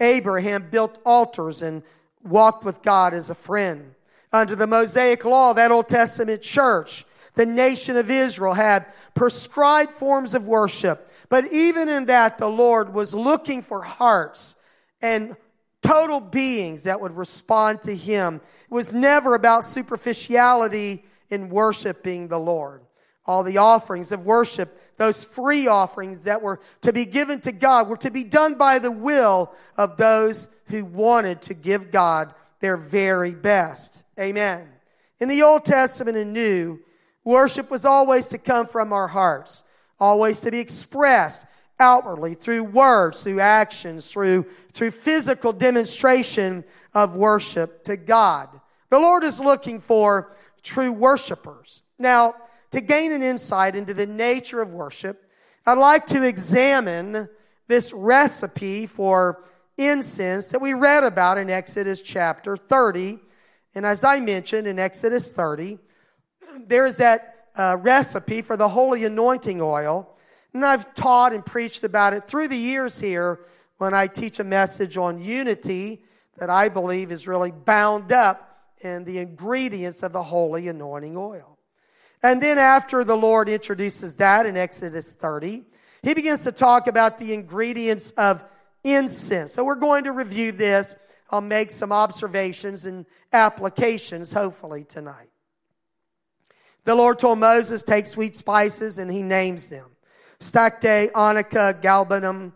Abraham 0.00 0.68
built 0.70 1.00
altars 1.06 1.62
and 1.62 1.82
walked 2.24 2.64
with 2.64 2.82
God 2.82 3.14
as 3.14 3.30
a 3.30 3.34
friend. 3.34 3.94
Under 4.32 4.54
the 4.54 4.66
Mosaic 4.66 5.24
law, 5.24 5.52
that 5.54 5.70
Old 5.70 5.88
Testament 5.88 6.42
church, 6.42 7.04
the 7.36 7.46
nation 7.46 7.96
of 7.96 8.10
Israel 8.10 8.54
had 8.54 8.86
prescribed 9.14 9.90
forms 9.90 10.34
of 10.34 10.46
worship. 10.46 11.08
But 11.28 11.44
even 11.52 11.88
in 11.88 12.06
that, 12.06 12.38
the 12.38 12.48
Lord 12.48 12.92
was 12.92 13.14
looking 13.14 13.62
for 13.62 13.82
hearts 13.82 14.64
and 15.00 15.36
total 15.82 16.18
beings 16.20 16.84
that 16.84 17.00
would 17.00 17.12
respond 17.12 17.82
to 17.82 17.94
Him. 17.94 18.36
It 18.36 18.74
was 18.74 18.92
never 18.92 19.34
about 19.34 19.64
superficiality 19.64 21.04
in 21.30 21.50
worshiping 21.50 22.28
the 22.28 22.40
Lord. 22.40 22.82
All 23.26 23.42
the 23.42 23.58
offerings 23.58 24.12
of 24.12 24.24
worship, 24.24 24.68
those 24.96 25.24
free 25.24 25.66
offerings 25.66 26.24
that 26.24 26.42
were 26.42 26.60
to 26.82 26.92
be 26.92 27.04
given 27.04 27.40
to 27.42 27.52
God, 27.52 27.88
were 27.88 27.96
to 27.98 28.10
be 28.10 28.24
done 28.24 28.56
by 28.56 28.78
the 28.78 28.92
will 28.92 29.52
of 29.76 29.96
those 29.96 30.56
who 30.68 30.84
wanted 30.84 31.42
to 31.42 31.54
give 31.54 31.90
God 31.90 32.32
their 32.60 32.76
very 32.76 33.34
best. 33.34 34.04
Amen. 34.18 34.68
In 35.18 35.28
the 35.28 35.42
Old 35.42 35.64
Testament 35.64 36.16
and 36.16 36.32
New, 36.32 36.80
Worship 37.26 37.72
was 37.72 37.84
always 37.84 38.28
to 38.28 38.38
come 38.38 38.66
from 38.66 38.92
our 38.92 39.08
hearts, 39.08 39.68
always 39.98 40.40
to 40.42 40.50
be 40.52 40.60
expressed 40.60 41.48
outwardly 41.80 42.34
through 42.34 42.62
words, 42.62 43.24
through 43.24 43.40
actions, 43.40 44.12
through, 44.12 44.44
through 44.44 44.92
physical 44.92 45.52
demonstration 45.52 46.62
of 46.94 47.16
worship 47.16 47.82
to 47.82 47.96
God. 47.96 48.48
The 48.90 49.00
Lord 49.00 49.24
is 49.24 49.40
looking 49.40 49.80
for 49.80 50.36
true 50.62 50.92
worshipers. 50.92 51.82
Now, 51.98 52.34
to 52.70 52.80
gain 52.80 53.10
an 53.10 53.24
insight 53.24 53.74
into 53.74 53.92
the 53.92 54.06
nature 54.06 54.62
of 54.62 54.72
worship, 54.72 55.16
I'd 55.66 55.78
like 55.78 56.06
to 56.06 56.26
examine 56.26 57.28
this 57.66 57.92
recipe 57.92 58.86
for 58.86 59.42
incense 59.76 60.52
that 60.52 60.62
we 60.62 60.74
read 60.74 61.02
about 61.02 61.38
in 61.38 61.50
Exodus 61.50 62.02
chapter 62.02 62.56
30. 62.56 63.18
And 63.74 63.84
as 63.84 64.04
I 64.04 64.20
mentioned 64.20 64.68
in 64.68 64.78
Exodus 64.78 65.32
30, 65.32 65.80
there 66.66 66.86
is 66.86 66.98
that 66.98 67.48
uh, 67.56 67.76
recipe 67.80 68.42
for 68.42 68.56
the 68.56 68.68
holy 68.68 69.04
anointing 69.04 69.60
oil. 69.60 70.16
And 70.52 70.64
I've 70.64 70.94
taught 70.94 71.32
and 71.32 71.44
preached 71.44 71.84
about 71.84 72.12
it 72.12 72.24
through 72.24 72.48
the 72.48 72.56
years 72.56 73.00
here 73.00 73.40
when 73.78 73.92
I 73.92 74.06
teach 74.06 74.40
a 74.40 74.44
message 74.44 74.96
on 74.96 75.22
unity 75.22 76.02
that 76.38 76.50
I 76.50 76.68
believe 76.68 77.12
is 77.12 77.28
really 77.28 77.50
bound 77.50 78.12
up 78.12 78.72
in 78.80 79.04
the 79.04 79.18
ingredients 79.18 80.02
of 80.02 80.12
the 80.12 80.22
holy 80.22 80.68
anointing 80.68 81.16
oil. 81.16 81.58
And 82.22 82.42
then 82.42 82.58
after 82.58 83.04
the 83.04 83.16
Lord 83.16 83.48
introduces 83.48 84.16
that 84.16 84.46
in 84.46 84.56
Exodus 84.56 85.14
30, 85.14 85.62
he 86.02 86.14
begins 86.14 86.44
to 86.44 86.52
talk 86.52 86.86
about 86.86 87.18
the 87.18 87.32
ingredients 87.34 88.12
of 88.12 88.44
incense. 88.84 89.52
So 89.52 89.64
we're 89.64 89.74
going 89.74 90.04
to 90.04 90.12
review 90.12 90.52
this. 90.52 91.02
I'll 91.30 91.40
make 91.40 91.70
some 91.70 91.92
observations 91.92 92.86
and 92.86 93.04
applications, 93.32 94.32
hopefully, 94.32 94.84
tonight. 94.84 95.28
The 96.86 96.94
Lord 96.94 97.18
told 97.18 97.40
Moses, 97.40 97.82
take 97.82 98.06
sweet 98.06 98.36
spices, 98.36 98.98
and 98.98 99.10
he 99.10 99.20
names 99.20 99.68
them. 99.68 99.86
Stacte, 100.38 101.10
onycha, 101.10 101.82
galbanum, 101.82 102.52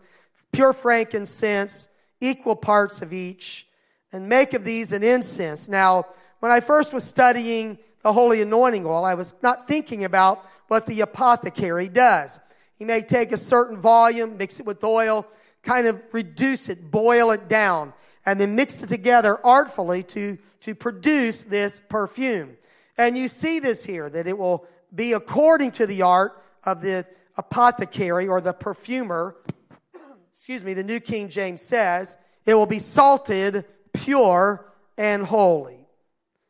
pure 0.53 0.71
frankincense, 0.71 1.97
equal 2.21 2.55
parts 2.55 3.01
of 3.01 3.11
each, 3.11 3.67
and 4.13 4.29
make 4.29 4.53
of 4.53 4.63
these 4.63 4.93
an 4.93 5.03
incense. 5.03 5.67
Now, 5.67 6.05
when 6.39 6.49
I 6.49 6.61
first 6.61 6.93
was 6.93 7.03
studying 7.03 7.77
the 8.03 8.13
holy 8.13 8.41
anointing 8.41 8.85
oil, 8.85 9.03
I 9.03 9.15
was 9.15 9.43
not 9.43 9.67
thinking 9.67 10.05
about 10.05 10.45
what 10.69 10.85
the 10.85 11.01
apothecary 11.01 11.89
does. 11.89 12.39
He 12.77 12.85
may 12.85 13.01
take 13.01 13.33
a 13.33 13.37
certain 13.37 13.81
volume, 13.81 14.37
mix 14.37 14.61
it 14.61 14.65
with 14.65 14.81
oil, 14.81 15.27
kind 15.61 15.87
of 15.87 16.01
reduce 16.13 16.69
it, 16.69 16.89
boil 16.89 17.31
it 17.31 17.49
down, 17.49 17.91
and 18.25 18.39
then 18.39 18.55
mix 18.55 18.81
it 18.81 18.87
together 18.87 19.45
artfully 19.45 20.03
to, 20.03 20.37
to 20.61 20.73
produce 20.73 21.43
this 21.43 21.81
perfume. 21.81 22.55
And 23.01 23.17
you 23.17 23.29
see 23.29 23.59
this 23.59 23.83
here, 23.83 24.07
that 24.11 24.27
it 24.27 24.37
will 24.37 24.67
be 24.93 25.13
according 25.13 25.71
to 25.71 25.87
the 25.87 26.03
art 26.03 26.39
of 26.63 26.83
the 26.83 27.07
apothecary 27.35 28.27
or 28.27 28.41
the 28.41 28.53
perfumer. 28.53 29.37
Excuse 30.29 30.63
me, 30.63 30.75
the 30.75 30.83
New 30.83 30.99
King 30.99 31.27
James 31.27 31.63
says, 31.63 32.23
it 32.45 32.53
will 32.53 32.67
be 32.67 32.77
salted, 32.77 33.65
pure, 33.91 34.71
and 34.99 35.25
holy. 35.25 35.87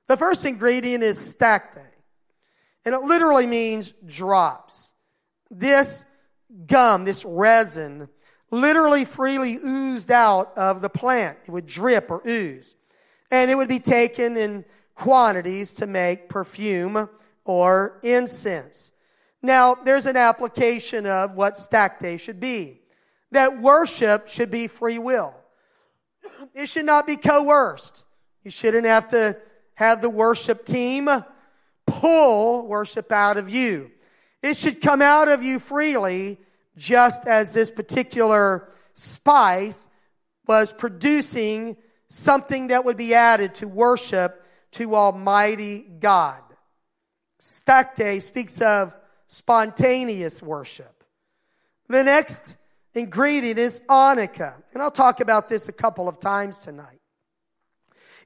The 0.09 0.17
first 0.17 0.45
ingredient 0.45 1.05
is 1.05 1.17
stacte, 1.17 1.87
and 2.83 2.93
it 2.95 3.01
literally 3.01 3.47
means 3.47 3.91
drops. 3.91 4.95
This 5.49 6.13
gum, 6.65 7.05
this 7.05 7.23
resin, 7.23 8.09
literally 8.49 9.05
freely 9.05 9.55
oozed 9.55 10.11
out 10.11 10.57
of 10.57 10.81
the 10.81 10.89
plant. 10.89 11.37
It 11.47 11.51
would 11.51 11.65
drip 11.65 12.11
or 12.11 12.21
ooze. 12.27 12.75
And 13.33 13.49
it 13.49 13.55
would 13.55 13.69
be 13.69 13.79
taken 13.79 14.35
in 14.35 14.65
quantities 15.01 15.73
to 15.73 15.87
make 15.87 16.29
perfume 16.29 17.09
or 17.43 17.99
incense. 18.03 18.99
Now, 19.41 19.73
there's 19.73 20.05
an 20.05 20.15
application 20.15 21.07
of 21.07 21.33
what 21.33 21.57
stacte 21.57 22.19
should 22.19 22.39
be. 22.39 22.81
That 23.31 23.57
worship 23.57 24.29
should 24.29 24.51
be 24.51 24.67
free 24.67 24.99
will. 24.99 25.33
It 26.53 26.69
should 26.69 26.85
not 26.85 27.07
be 27.07 27.15
coerced. 27.15 28.05
You 28.43 28.51
shouldn't 28.51 28.85
have 28.85 29.09
to 29.09 29.35
have 29.73 30.03
the 30.03 30.09
worship 30.09 30.65
team 30.65 31.09
pull 31.87 32.67
worship 32.67 33.11
out 33.11 33.37
of 33.37 33.49
you. 33.49 33.89
It 34.43 34.55
should 34.55 34.81
come 34.81 35.01
out 35.01 35.27
of 35.27 35.41
you 35.41 35.57
freely, 35.57 36.37
just 36.77 37.27
as 37.27 37.55
this 37.55 37.71
particular 37.71 38.71
spice 38.93 39.87
was 40.45 40.71
producing 40.71 41.75
something 42.07 42.67
that 42.67 42.85
would 42.85 42.97
be 42.97 43.15
added 43.15 43.55
to 43.55 43.67
worship 43.67 44.40
to 44.71 44.95
Almighty 44.95 45.85
God. 45.99 46.41
Stacte 47.39 48.21
speaks 48.21 48.61
of 48.61 48.95
spontaneous 49.27 50.43
worship. 50.43 51.03
The 51.87 52.03
next 52.03 52.57
ingredient 52.93 53.59
is 53.59 53.85
onycha, 53.89 54.61
and 54.73 54.81
I'll 54.81 54.91
talk 54.91 55.19
about 55.19 55.49
this 55.49 55.69
a 55.69 55.73
couple 55.73 56.07
of 56.07 56.19
times 56.19 56.57
tonight. 56.59 56.99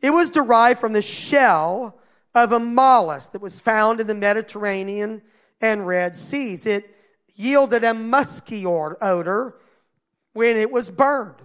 It 0.02 0.10
was 0.10 0.30
derived 0.30 0.80
from 0.80 0.93
the 0.93 1.02
shell 1.02 2.00
of 2.34 2.52
a 2.52 2.60
mollusk 2.60 3.32
that 3.32 3.41
was 3.41 3.62
found 3.62 4.00
in 4.00 4.08
the 4.08 4.15
Mediterranean 4.15 5.22
and 5.62 5.88
Red 5.88 6.15
Seas. 6.15 6.65
It 6.65 6.84
yielded 7.36 7.84
a 7.84 7.93
musky 7.93 8.65
odor 8.65 9.56
when 10.34 10.58
it 10.58 10.69
was 10.69 10.89
burned. 10.91 11.39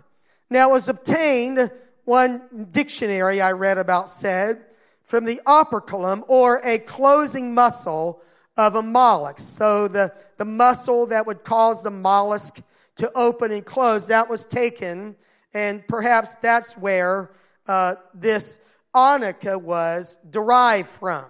Now, 0.51 0.71
it 0.71 0.73
was 0.73 0.89
obtained, 0.89 1.71
one 2.05 2.69
dictionary 2.73 3.41
I 3.41 3.53
read 3.53 3.79
about 3.79 4.09
said, 4.09 4.65
from 5.11 5.25
the 5.25 5.41
operculum 5.45 6.23
or 6.29 6.61
a 6.65 6.79
closing 6.79 7.53
muscle 7.53 8.23
of 8.57 8.77
a 8.77 8.83
mollusk. 8.83 9.41
So 9.41 9.89
the, 9.89 10.13
the 10.37 10.45
muscle 10.45 11.07
that 11.07 11.27
would 11.27 11.43
cause 11.43 11.83
the 11.83 11.91
mollusk 11.91 12.65
to 12.95 13.11
open 13.17 13.51
and 13.51 13.65
close, 13.65 14.07
that 14.07 14.31
was 14.31 14.45
taken, 14.45 15.17
and 15.53 15.85
perhaps 15.89 16.37
that's 16.37 16.79
where 16.79 17.33
uh, 17.67 17.97
this 18.15 18.73
onycha 18.95 19.61
was 19.61 20.25
derived 20.31 20.89
from. 20.89 21.25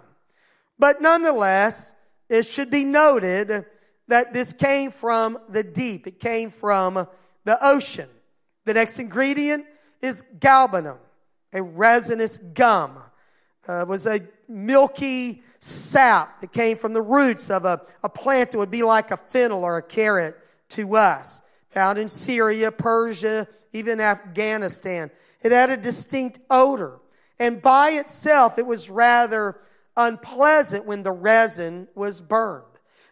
But 0.77 1.01
nonetheless, 1.01 1.99
it 2.29 2.45
should 2.45 2.69
be 2.69 2.85
noted 2.85 3.65
that 4.09 4.31
this 4.31 4.53
came 4.53 4.91
from 4.91 5.39
the 5.49 5.63
deep. 5.63 6.05
It 6.05 6.19
came 6.19 6.51
from 6.51 7.07
the 7.45 7.57
ocean. 7.63 8.09
The 8.65 8.75
next 8.75 8.99
ingredient 8.99 9.65
is 10.01 10.35
galbanum, 10.37 10.99
a 11.51 11.63
resinous 11.63 12.37
gum. 12.37 12.99
Uh, 13.67 13.85
was 13.87 14.07
a 14.07 14.19
milky 14.47 15.43
sap 15.59 16.39
that 16.39 16.51
came 16.51 16.75
from 16.75 16.93
the 16.93 17.01
roots 17.01 17.49
of 17.49 17.65
a, 17.65 17.81
a 18.03 18.09
plant 18.09 18.51
that 18.51 18.57
would 18.57 18.71
be 18.71 18.83
like 18.83 19.11
a 19.11 19.17
fennel 19.17 19.63
or 19.63 19.77
a 19.77 19.83
carrot 19.83 20.35
to 20.69 20.95
us. 20.95 21.49
Found 21.69 21.99
in 21.99 22.07
Syria, 22.07 22.71
Persia, 22.71 23.47
even 23.71 23.99
Afghanistan. 23.99 25.11
It 25.41 25.51
had 25.51 25.69
a 25.69 25.77
distinct 25.77 26.39
odor. 26.49 26.99
And 27.39 27.61
by 27.61 27.91
itself, 27.91 28.57
it 28.57 28.65
was 28.65 28.89
rather 28.89 29.57
unpleasant 29.95 30.85
when 30.85 31.03
the 31.03 31.11
resin 31.11 31.87
was 31.95 32.21
burned. 32.21 32.65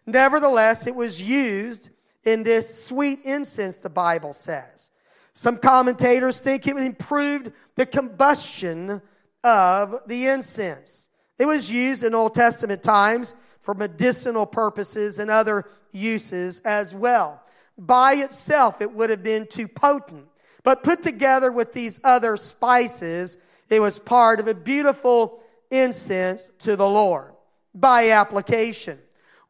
Nevertheless, 0.06 0.86
it 0.86 0.94
was 0.94 1.22
used 1.22 1.90
in 2.24 2.42
this 2.42 2.86
sweet 2.86 3.20
incense, 3.24 3.78
the 3.78 3.90
Bible 3.90 4.32
says. 4.32 4.90
Some 5.32 5.58
commentators 5.58 6.42
think 6.42 6.66
it 6.66 6.76
improved 6.76 7.52
the 7.76 7.86
combustion 7.86 9.00
of 9.44 9.94
the 10.06 10.26
incense. 10.26 11.10
It 11.38 11.46
was 11.46 11.72
used 11.72 12.04
in 12.04 12.14
Old 12.14 12.34
Testament 12.34 12.82
times 12.82 13.34
for 13.60 13.74
medicinal 13.74 14.46
purposes 14.46 15.18
and 15.18 15.30
other 15.30 15.64
uses 15.92 16.60
as 16.60 16.94
well. 16.94 17.42
By 17.78 18.14
itself, 18.14 18.82
it 18.82 18.92
would 18.92 19.10
have 19.10 19.22
been 19.22 19.46
too 19.46 19.68
potent. 19.68 20.26
But 20.62 20.82
put 20.82 21.02
together 21.02 21.50
with 21.50 21.72
these 21.72 22.00
other 22.04 22.36
spices, 22.36 23.44
it 23.70 23.80
was 23.80 23.98
part 23.98 24.40
of 24.40 24.48
a 24.48 24.54
beautiful 24.54 25.42
incense 25.70 26.50
to 26.58 26.76
the 26.76 26.88
Lord 26.88 27.32
by 27.74 28.10
application. 28.10 28.98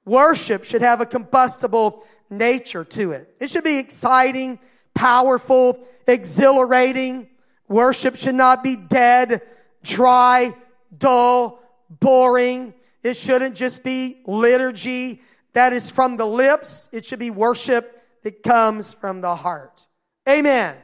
Worship 0.05 0.65
should 0.65 0.83
have 0.83 1.01
a 1.01 1.07
combustible 1.07 2.05
nature 2.29 2.85
to 2.85 3.13
it. 3.13 3.35
It 3.41 3.51
should 3.51 3.65
be 3.65 3.79
exciting, 3.79 4.59
powerful, 4.95 5.85
exhilarating. 6.07 7.29
Worship 7.69 8.17
should 8.17 8.35
not 8.35 8.63
be 8.63 8.77
dead, 8.77 9.41
dry, 9.83 10.53
dull, 10.97 11.61
boring. 11.89 12.75
It 13.03 13.17
shouldn't 13.17 13.57
just 13.57 13.83
be 13.85 14.21
liturgy 14.27 15.21
that 15.53 15.73
is 15.73 15.91
from 15.91 16.17
the 16.17 16.27
lips. 16.27 16.91
It 16.93 17.05
should 17.05 17.19
be 17.19 17.31
worship 17.31 17.99
that 18.23 18.43
comes 18.43 18.95
from 18.95 19.21
the 19.21 19.35
heart. 19.35 19.87
Amen. 20.29 20.77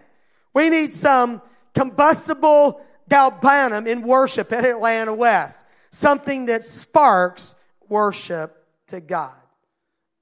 We 0.54 0.70
need 0.70 0.92
some 0.92 1.40
combustible 1.74 2.84
galbanum 3.08 3.86
in 3.86 4.02
worship 4.02 4.52
at 4.52 4.64
Atlanta 4.64 5.14
West. 5.14 5.64
Something 5.90 6.46
that 6.46 6.64
sparks 6.64 7.62
worship 7.88 8.56
to 8.88 9.00
God. 9.00 9.36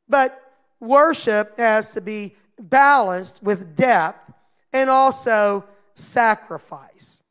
But 0.08 0.38
worship 0.80 1.56
has 1.56 1.94
to 1.94 2.00
be 2.00 2.34
balanced 2.60 3.42
with 3.42 3.74
depth 3.74 4.30
and 4.72 4.90
also 4.90 5.64
sacrifice. 5.94 7.23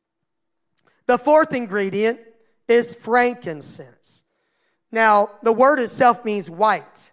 The 1.06 1.18
fourth 1.18 1.54
ingredient 1.54 2.20
is 2.68 2.96
frankincense. 2.96 4.24
Now, 4.92 5.32
the 5.42 5.52
word 5.52 5.80
itself 5.80 6.24
means 6.24 6.50
white, 6.50 7.12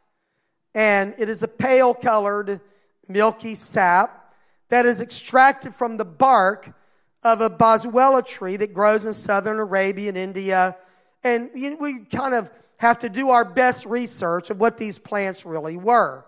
and 0.74 1.14
it 1.18 1.28
is 1.28 1.42
a 1.42 1.48
pale 1.48 1.94
colored, 1.94 2.60
milky 3.08 3.54
sap 3.54 4.34
that 4.68 4.86
is 4.86 5.00
extracted 5.00 5.74
from 5.74 5.96
the 5.96 6.04
bark 6.04 6.72
of 7.22 7.40
a 7.40 7.50
boswellia 7.50 8.26
tree 8.26 8.56
that 8.56 8.72
grows 8.72 9.06
in 9.06 9.12
southern 9.12 9.58
Arabia 9.58 10.08
and 10.08 10.18
India. 10.18 10.76
And 11.24 11.50
we 11.54 12.04
kind 12.04 12.34
of 12.34 12.50
have 12.78 13.00
to 13.00 13.08
do 13.08 13.30
our 13.30 13.44
best 13.44 13.84
research 13.86 14.48
of 14.50 14.58
what 14.58 14.78
these 14.78 14.98
plants 14.98 15.44
really 15.44 15.76
were. 15.76 16.24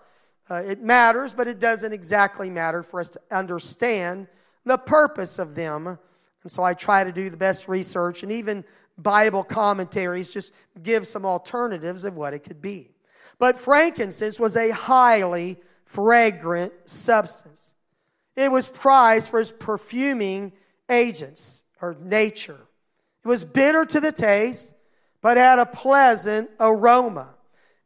Uh, 0.51 0.57
it 0.57 0.83
matters, 0.83 1.33
but 1.33 1.49
it 1.49 1.61
doesn't 1.61 1.93
exactly 1.93 2.51
matter 2.51 2.83
for 2.83 3.01
us 3.01 3.09
to 3.11 3.21
understand 3.31 4.27
the 4.65 4.77
purpose 4.77 5.39
of 5.39 5.55
them. 5.55 5.99
And 6.43 6.51
so 6.51 6.63
I 6.63 6.75
try 6.75 7.05
to 7.05 7.13
do 7.13 7.31
the 7.31 7.37
best 7.37 7.69
research, 7.69 8.23
and 8.23 8.33
even 8.33 8.65
Bible 8.99 9.45
commentaries 9.45 10.33
just 10.33 10.55
give 10.83 11.07
some 11.07 11.25
alternatives 11.25 12.05
of 12.05 12.17
what 12.17 12.35
it 12.35 12.41
could 12.41 12.61
be. 12.61 12.91
But 13.39 13.57
frankincense 13.57 14.39
was 14.39 14.57
a 14.57 14.71
highly 14.71 15.59
fragrant 15.85 16.73
substance. 16.85 17.75
It 18.37 18.51
was 18.51 18.69
prized 18.69 19.31
for 19.31 19.41
its 19.41 19.53
perfuming 19.53 20.53
agents 20.91 21.65
or 21.81 21.97
nature. 22.01 22.69
It 23.25 23.29
was 23.29 23.45
bitter 23.45 23.85
to 23.85 24.01
the 24.01 24.13
taste, 24.13 24.75
but 25.21 25.37
had 25.37 25.59
a 25.59 25.67
pleasant 25.67 26.51
aroma. 26.59 27.35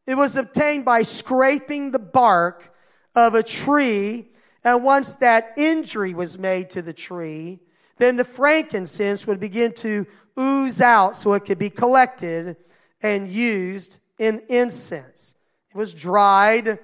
It 0.06 0.14
was 0.14 0.36
obtained 0.36 0.84
by 0.84 1.02
scraping 1.02 1.90
the 1.90 1.98
bark 1.98 2.72
of 3.14 3.34
a 3.34 3.42
tree, 3.42 4.28
and 4.64 4.84
once 4.84 5.16
that 5.16 5.52
injury 5.56 6.14
was 6.14 6.38
made 6.38 6.70
to 6.70 6.82
the 6.82 6.92
tree, 6.92 7.60
then 7.98 8.16
the 8.16 8.24
frankincense 8.24 9.26
would 9.26 9.40
begin 9.40 9.72
to 9.74 10.06
ooze 10.38 10.80
out 10.80 11.16
so 11.16 11.32
it 11.32 11.44
could 11.44 11.58
be 11.58 11.70
collected 11.70 12.56
and 13.02 13.28
used 13.28 14.00
in 14.18 14.42
incense. 14.48 15.38
It 15.70 15.78
was 15.78 15.94
dried, 15.94 16.78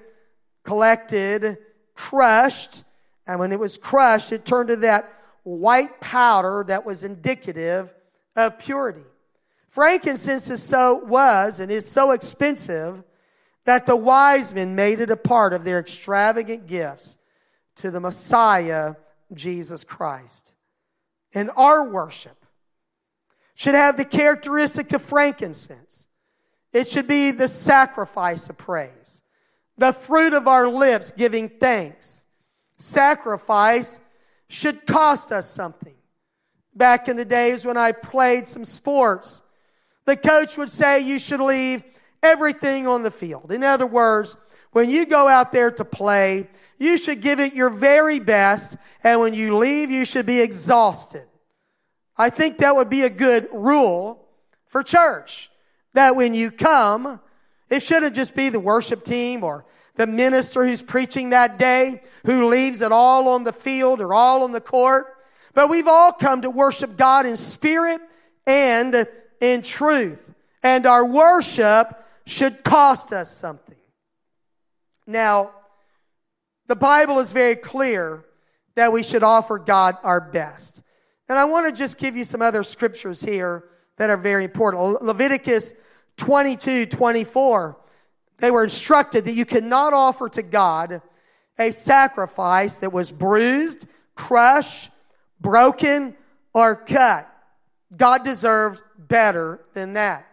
collected, 0.63 1.57
crushed, 1.93 2.83
and 3.27 3.39
when 3.39 3.51
it 3.51 3.59
was 3.59 3.77
crushed, 3.77 4.31
it 4.31 4.45
turned 4.45 4.69
to 4.69 4.75
that 4.77 5.11
white 5.43 6.01
powder 6.01 6.63
that 6.67 6.85
was 6.85 7.03
indicative 7.03 7.93
of 8.35 8.59
purity. 8.59 9.03
Frankincense 9.67 10.49
is 10.49 10.61
so 10.61 11.03
was 11.05 11.59
and 11.59 11.71
is 11.71 11.89
so 11.89 12.11
expensive 12.11 13.03
that 13.65 13.85
the 13.85 13.95
wise 13.95 14.53
men 14.53 14.75
made 14.75 14.99
it 14.99 15.09
a 15.09 15.17
part 15.17 15.53
of 15.53 15.63
their 15.63 15.79
extravagant 15.79 16.67
gifts 16.67 17.23
to 17.75 17.89
the 17.89 17.99
Messiah, 17.99 18.95
Jesus 19.33 19.83
Christ. 19.83 20.53
And 21.33 21.49
our 21.55 21.89
worship 21.89 22.37
should 23.55 23.75
have 23.75 23.97
the 23.97 24.05
characteristic 24.05 24.93
of 24.93 25.01
frankincense. 25.01 26.07
It 26.71 26.87
should 26.87 27.07
be 27.07 27.31
the 27.31 27.47
sacrifice 27.47 28.49
of 28.49 28.57
praise, 28.57 29.23
the 29.77 29.93
fruit 29.93 30.33
of 30.33 30.47
our 30.47 30.67
lips 30.67 31.11
giving 31.11 31.49
thanks. 31.49 32.31
Sacrifice 32.77 34.01
should 34.49 34.85
cost 34.85 35.31
us 35.31 35.49
something. 35.49 35.95
Back 36.75 37.07
in 37.07 37.17
the 37.17 37.25
days 37.25 37.65
when 37.65 37.77
I 37.77 37.91
played 37.91 38.47
some 38.47 38.65
sports, 38.65 39.51
the 40.05 40.17
coach 40.17 40.57
would 40.57 40.71
say 40.71 40.99
you 40.99 41.19
should 41.19 41.39
leave 41.39 41.83
everything 42.23 42.87
on 42.87 43.03
the 43.03 43.11
field. 43.11 43.51
In 43.51 43.63
other 43.63 43.85
words, 43.85 44.43
when 44.73 44.89
you 44.89 45.05
go 45.05 45.27
out 45.27 45.51
there 45.51 45.71
to 45.71 45.85
play, 45.85 46.49
you 46.77 46.97
should 46.97 47.21
give 47.21 47.39
it 47.39 47.53
your 47.53 47.69
very 47.69 48.19
best, 48.19 48.77
and 49.03 49.19
when 49.21 49.33
you 49.33 49.57
leave, 49.57 49.89
you 49.89 50.05
should 50.05 50.25
be 50.25 50.41
exhausted. 50.41 51.25
I 52.17 52.29
think 52.29 52.57
that 52.57 52.75
would 52.75 52.89
be 52.89 53.03
a 53.03 53.09
good 53.09 53.47
rule 53.53 54.27
for 54.67 54.83
church. 54.83 55.49
That 55.93 56.15
when 56.15 56.33
you 56.33 56.51
come, 56.51 57.19
it 57.69 57.81
shouldn't 57.81 58.15
just 58.15 58.35
be 58.35 58.49
the 58.49 58.59
worship 58.59 59.03
team 59.03 59.43
or 59.43 59.65
the 59.95 60.07
minister 60.07 60.65
who's 60.65 60.81
preaching 60.81 61.29
that 61.29 61.59
day 61.59 62.01
who 62.25 62.49
leaves 62.49 62.81
it 62.81 62.91
all 62.91 63.29
on 63.29 63.43
the 63.43 63.53
field 63.53 64.01
or 64.01 64.13
all 64.13 64.43
on 64.43 64.51
the 64.51 64.61
court. 64.61 65.05
But 65.53 65.69
we've 65.69 65.87
all 65.87 66.11
come 66.11 66.41
to 66.41 66.49
worship 66.49 66.97
God 66.97 67.25
in 67.25 67.37
spirit 67.37 68.01
and 68.47 69.05
in 69.39 69.61
truth. 69.61 70.33
And 70.63 70.85
our 70.85 71.05
worship 71.05 71.87
should 72.25 72.63
cost 72.63 73.11
us 73.13 73.29
something. 73.29 73.62
Now, 75.05 75.51
the 76.67 76.75
Bible 76.75 77.19
is 77.19 77.33
very 77.33 77.55
clear 77.55 78.25
that 78.75 78.91
we 78.91 79.03
should 79.03 79.23
offer 79.23 79.59
God 79.59 79.97
our 80.03 80.21
best. 80.21 80.83
And 81.29 81.37
I 81.37 81.45
want 81.45 81.67
to 81.67 81.77
just 81.77 81.99
give 81.99 82.15
you 82.15 82.23
some 82.23 82.41
other 82.41 82.63
scriptures 82.63 83.21
here 83.21 83.65
that 83.97 84.09
are 84.09 84.17
very 84.17 84.45
important. 84.45 85.01
Leviticus 85.01 85.81
22, 86.17 86.87
24, 86.87 87.77
they 88.39 88.51
were 88.51 88.63
instructed 88.63 89.25
that 89.25 89.33
you 89.33 89.45
cannot 89.45 89.93
offer 89.93 90.29
to 90.29 90.41
God 90.41 91.01
a 91.59 91.71
sacrifice 91.71 92.77
that 92.77 92.91
was 92.91 93.11
bruised, 93.11 93.87
crushed, 94.15 94.89
broken, 95.39 96.15
or 96.53 96.75
cut. 96.75 97.29
God 97.95 98.23
deserved 98.23 98.81
better 98.97 99.63
than 99.73 99.93
that. 99.93 100.27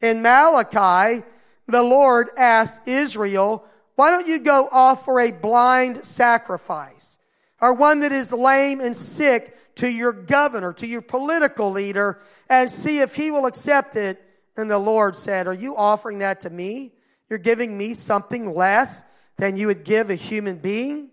In 0.00 0.22
Malachi, 0.22 1.24
the 1.66 1.82
Lord 1.82 2.28
asked 2.38 2.88
Israel, 2.88 3.64
why 3.96 4.10
don't 4.10 4.26
you 4.26 4.40
go 4.40 4.68
offer 4.72 5.20
a 5.20 5.32
blind 5.32 6.04
sacrifice 6.04 7.24
or 7.60 7.74
one 7.74 8.00
that 8.00 8.12
is 8.12 8.32
lame 8.32 8.80
and 8.80 8.96
sick 8.96 9.56
to 9.76 9.88
your 9.88 10.12
governor, 10.12 10.72
to 10.74 10.86
your 10.86 11.02
political 11.02 11.70
leader, 11.70 12.20
and 12.50 12.68
see 12.68 13.00
if 13.00 13.14
he 13.14 13.30
will 13.30 13.46
accept 13.46 13.96
it 13.96 14.20
and 14.56 14.70
the 14.70 14.78
Lord 14.78 15.16
said, 15.16 15.46
Are 15.46 15.54
you 15.54 15.76
offering 15.76 16.18
that 16.18 16.42
to 16.42 16.50
me? 16.50 16.92
You're 17.28 17.38
giving 17.38 17.76
me 17.76 17.94
something 17.94 18.54
less 18.54 19.10
than 19.36 19.56
you 19.56 19.68
would 19.68 19.84
give 19.84 20.10
a 20.10 20.14
human 20.14 20.58
being? 20.58 21.10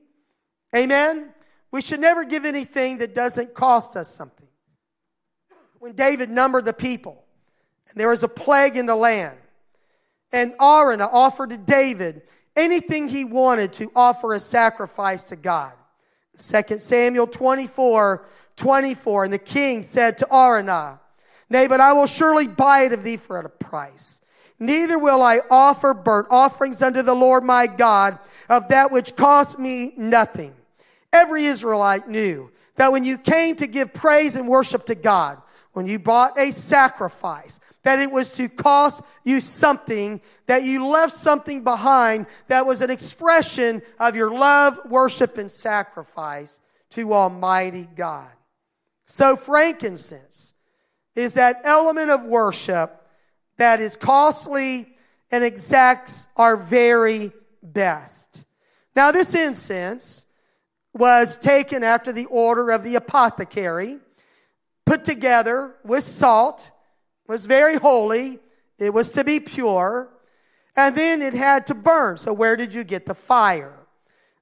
Amen? 0.76 1.34
We 1.72 1.82
should 1.82 2.00
never 2.00 2.26
give 2.26 2.46
anything 2.46 2.98
that 2.98 3.16
doesn't 3.16 3.54
cost 3.54 3.96
us 3.96 4.10
something. 4.10 4.48
When 5.80 5.96
David 5.96 6.30
numbered 6.30 6.66
the 6.66 6.74
people, 6.74 7.24
and 7.90 8.00
there 8.00 8.10
was 8.10 8.24
a 8.24 8.28
plague 8.28 8.76
in 8.76 8.86
the 8.86 8.96
land, 8.96 9.38
and 10.32 10.54
Araunah 10.60 11.10
offered 11.12 11.52
to 11.52 11.58
David 11.58 12.24
anything 12.56 13.08
he 13.08 13.26
wanted 13.26 13.74
to 13.74 13.92
offer 13.96 14.34
a 14.34 14.40
sacrifice 14.40 15.24
to 15.26 15.36
God. 15.36 15.74
2 16.38 16.78
Samuel 16.78 17.28
24, 17.28 18.26
24, 18.56 19.24
and 19.26 19.34
the 19.34 19.40
king 19.40 19.82
said 19.82 20.18
to 20.18 20.26
Araunah, 20.32 21.00
Nay, 21.50 21.68
but 21.68 21.82
I 21.82 21.94
will 21.94 22.06
surely 22.06 22.48
buy 22.48 22.82
it 22.84 22.94
of 22.94 23.04
thee 23.04 23.18
for 23.18 23.40
a 23.40 23.50
price. 23.50 24.26
Neither 24.60 25.00
will 25.00 25.22
I 25.22 25.40
offer 25.50 25.94
burnt 25.94 26.28
offerings 26.30 26.82
unto 26.82 27.02
the 27.02 27.16
Lord 27.16 27.44
my 27.44 27.66
God 27.66 28.20
of 28.50 28.68
that 28.68 28.92
which 28.92 29.16
cost 29.16 29.58
me 29.58 29.94
nothing. 29.98 30.54
Every 31.12 31.46
Israelite 31.46 32.08
knew 32.08 32.52
that 32.76 32.92
when 32.92 33.04
you 33.04 33.18
came 33.18 33.56
to 33.58 33.68
give 33.68 33.94
praise 33.94 34.36
and 34.36 34.48
worship 34.48 34.86
to 34.86 34.96
God, 34.96 35.42
when 35.74 35.88
you 35.88 35.98
bought 35.98 36.38
a 36.38 36.52
sacrifice, 36.52 37.69
that 37.90 37.98
it 37.98 38.12
was 38.12 38.36
to 38.36 38.48
cost 38.48 39.02
you 39.24 39.40
something, 39.40 40.22
that 40.46 40.62
you 40.62 40.86
left 40.86 41.12
something 41.12 41.64
behind 41.64 42.28
that 42.48 42.64
was 42.64 42.84
an 42.84 42.92
expression 42.92 43.82
of 44.00 44.16
your 44.16 44.30
love, 44.30 44.80
worship, 44.92 45.40
and 45.40 45.50
sacrifice 45.50 46.68
to 46.92 47.12
Almighty 47.12 47.88
God. 47.96 48.32
So 49.08 49.36
frankincense 49.36 50.60
is 51.16 51.34
that 51.34 51.62
element 51.64 52.12
of 52.12 52.24
worship 52.26 52.92
that 53.58 53.80
is 53.80 53.98
costly 53.98 54.94
and 55.32 55.44
exacts 55.44 56.32
our 56.38 56.56
very 56.56 57.32
best. 57.64 58.46
Now, 58.96 59.12
this 59.12 59.34
incense 59.34 60.32
was 60.94 61.40
taken 61.40 61.84
after 61.84 62.12
the 62.12 62.28
order 62.28 62.70
of 62.70 62.84
the 62.84 62.98
apothecary, 62.98 63.98
put 64.86 65.04
together 65.04 65.74
with 65.84 66.04
salt, 66.04 66.70
was 67.30 67.46
very 67.46 67.78
holy, 67.78 68.40
it 68.80 68.92
was 68.92 69.12
to 69.12 69.24
be 69.24 69.40
pure, 69.40 70.10
and 70.76 70.96
then 70.96 71.22
it 71.22 71.36
had 71.36 71.68
to 71.68 71.76
burn. 71.76 72.18
So, 72.18 72.34
where 72.34 72.58
did 72.58 72.74
you 72.74 72.84
get 72.84 73.06
the 73.06 73.14
fire? 73.14 73.78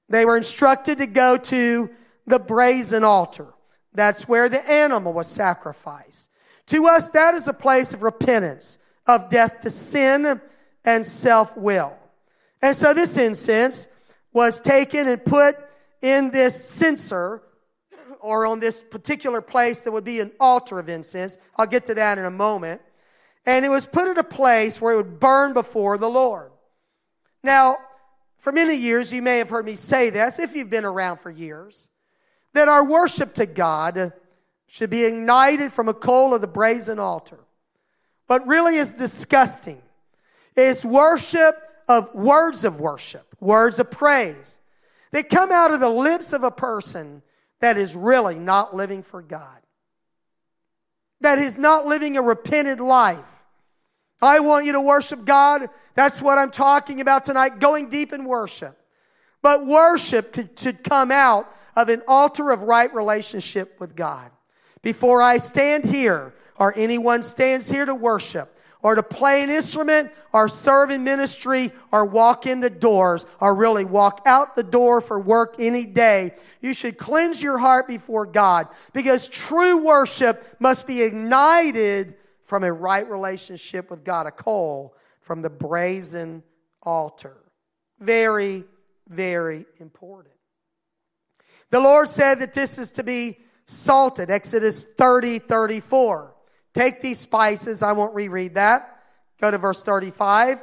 They 0.08 0.24
were 0.24 0.38
instructed 0.38 0.98
to 0.98 1.06
go 1.06 1.36
to 1.36 1.90
the 2.26 2.38
brazen 2.38 3.04
altar. 3.04 3.46
That's 3.92 4.26
where 4.26 4.48
the 4.48 4.66
animal 4.70 5.12
was 5.12 5.26
sacrificed. 5.26 6.30
To 6.68 6.86
us, 6.86 7.10
that 7.10 7.34
is 7.34 7.46
a 7.46 7.52
place 7.52 7.92
of 7.92 8.02
repentance, 8.02 8.84
of 9.06 9.28
death 9.28 9.60
to 9.60 9.70
sin 9.70 10.40
and 10.84 11.04
self 11.04 11.56
will. 11.58 11.94
And 12.62 12.74
so 12.74 12.94
this 12.94 13.18
incense 13.18 14.00
was 14.32 14.60
taken 14.60 15.06
and 15.08 15.22
put 15.22 15.56
in 16.00 16.30
this 16.30 16.70
censer 16.70 17.42
or 18.20 18.46
on 18.46 18.60
this 18.60 18.82
particular 18.82 19.40
place 19.40 19.82
that 19.82 19.92
would 19.92 20.04
be 20.04 20.20
an 20.20 20.32
altar 20.40 20.78
of 20.78 20.88
incense. 20.88 21.38
I'll 21.56 21.66
get 21.66 21.86
to 21.86 21.94
that 21.94 22.18
in 22.18 22.24
a 22.24 22.30
moment. 22.30 22.80
And 23.46 23.64
it 23.64 23.70
was 23.70 23.86
put 23.86 24.08
at 24.08 24.18
a 24.18 24.24
place 24.24 24.80
where 24.80 24.94
it 24.94 24.96
would 24.96 25.20
burn 25.20 25.54
before 25.54 25.96
the 25.98 26.08
Lord. 26.08 26.50
Now, 27.42 27.76
for 28.38 28.52
many 28.52 28.76
years, 28.76 29.12
you 29.12 29.22
may 29.22 29.38
have 29.38 29.50
heard 29.50 29.64
me 29.64 29.74
say 29.74 30.10
this, 30.10 30.38
if 30.38 30.54
you've 30.54 30.70
been 30.70 30.84
around 30.84 31.18
for 31.18 31.30
years, 31.30 31.90
that 32.52 32.68
our 32.68 32.88
worship 32.88 33.34
to 33.34 33.46
God 33.46 34.12
should 34.66 34.90
be 34.90 35.04
ignited 35.04 35.72
from 35.72 35.88
a 35.88 35.94
coal 35.94 36.34
of 36.34 36.40
the 36.40 36.46
brazen 36.46 36.98
altar. 36.98 37.38
What 38.26 38.46
really 38.46 38.76
is 38.76 38.92
disgusting 38.92 39.80
is 40.56 40.84
worship 40.84 41.54
of 41.88 42.14
words 42.14 42.64
of 42.64 42.80
worship, 42.80 43.24
words 43.40 43.78
of 43.78 43.90
praise 43.90 44.60
that 45.12 45.30
come 45.30 45.50
out 45.50 45.70
of 45.70 45.80
the 45.80 45.88
lips 45.88 46.32
of 46.32 46.42
a 46.42 46.50
person 46.50 47.22
that 47.60 47.76
is 47.76 47.96
really 47.96 48.38
not 48.38 48.74
living 48.74 49.02
for 49.02 49.22
God, 49.22 49.60
that 51.20 51.38
is 51.38 51.58
not 51.58 51.86
living 51.86 52.16
a 52.16 52.22
repented 52.22 52.80
life. 52.80 53.34
I 54.20 54.40
want 54.40 54.66
you 54.66 54.72
to 54.72 54.80
worship 54.80 55.24
God. 55.24 55.62
That's 55.94 56.20
what 56.20 56.38
I'm 56.38 56.50
talking 56.50 57.00
about 57.00 57.24
tonight, 57.24 57.60
going 57.60 57.88
deep 57.88 58.12
in 58.12 58.24
worship. 58.24 58.76
But 59.42 59.64
worship 59.64 60.34
should 60.58 60.82
come 60.82 61.12
out 61.12 61.46
of 61.76 61.88
an 61.88 62.02
altar 62.08 62.50
of 62.50 62.62
right 62.62 62.92
relationship 62.92 63.78
with 63.78 63.94
God. 63.94 64.32
Before 64.82 65.22
I 65.22 65.36
stand 65.36 65.84
here 65.84 66.34
or 66.56 66.76
anyone 66.76 67.22
stands 67.22 67.70
here 67.70 67.86
to 67.86 67.94
worship, 67.94 68.48
or 68.82 68.94
to 68.94 69.02
play 69.02 69.42
an 69.42 69.50
instrument 69.50 70.10
or 70.32 70.48
serve 70.48 70.90
in 70.90 71.04
ministry 71.04 71.70
or 71.90 72.04
walk 72.04 72.46
in 72.46 72.60
the 72.60 72.70
doors 72.70 73.26
or 73.40 73.54
really 73.54 73.84
walk 73.84 74.22
out 74.26 74.54
the 74.54 74.62
door 74.62 75.00
for 75.00 75.18
work 75.18 75.56
any 75.58 75.84
day, 75.84 76.30
you 76.60 76.72
should 76.72 76.96
cleanse 76.96 77.42
your 77.42 77.58
heart 77.58 77.88
before 77.88 78.26
God 78.26 78.68
because 78.92 79.28
true 79.28 79.84
worship 79.84 80.44
must 80.60 80.86
be 80.86 81.02
ignited 81.02 82.14
from 82.42 82.64
a 82.64 82.72
right 82.72 83.08
relationship 83.08 83.90
with 83.90 84.04
God, 84.04 84.26
a 84.26 84.30
coal 84.30 84.94
from 85.20 85.42
the 85.42 85.50
brazen 85.50 86.42
altar. 86.82 87.36
Very, 87.98 88.64
very 89.08 89.66
important. 89.80 90.34
The 91.70 91.80
Lord 91.80 92.08
said 92.08 92.36
that 92.36 92.54
this 92.54 92.78
is 92.78 92.92
to 92.92 93.02
be 93.02 93.36
salted. 93.66 94.30
Exodus 94.30 94.94
30, 94.94 95.40
34. 95.40 96.34
Take 96.78 97.00
these 97.00 97.18
spices. 97.18 97.82
I 97.82 97.90
won't 97.90 98.14
reread 98.14 98.54
that. 98.54 99.00
Go 99.40 99.50
to 99.50 99.58
verse 99.58 99.82
35. 99.82 100.62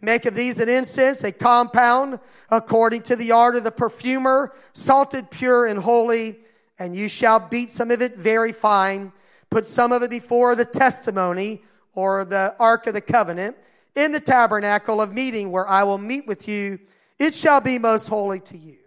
Make 0.00 0.24
of 0.24 0.34
these 0.34 0.58
an 0.58 0.70
incense, 0.70 1.22
a 1.24 1.30
compound 1.30 2.20
according 2.50 3.02
to 3.02 3.16
the 3.16 3.32
art 3.32 3.56
of 3.56 3.62
the 3.62 3.70
perfumer, 3.70 4.50
salted, 4.72 5.30
pure, 5.30 5.66
and 5.66 5.78
holy. 5.78 6.38
And 6.78 6.96
you 6.96 7.06
shall 7.06 7.38
beat 7.50 7.70
some 7.70 7.90
of 7.90 8.00
it 8.00 8.16
very 8.16 8.50
fine. 8.50 9.12
Put 9.50 9.66
some 9.66 9.92
of 9.92 10.02
it 10.02 10.08
before 10.08 10.54
the 10.54 10.64
testimony 10.64 11.60
or 11.94 12.24
the 12.24 12.54
ark 12.58 12.86
of 12.86 12.94
the 12.94 13.02
covenant 13.02 13.54
in 13.94 14.12
the 14.12 14.20
tabernacle 14.20 15.02
of 15.02 15.12
meeting 15.12 15.52
where 15.52 15.68
I 15.68 15.82
will 15.82 15.98
meet 15.98 16.26
with 16.26 16.48
you. 16.48 16.78
It 17.18 17.34
shall 17.34 17.60
be 17.60 17.78
most 17.78 18.08
holy 18.08 18.40
to 18.40 18.56
you. 18.56 18.78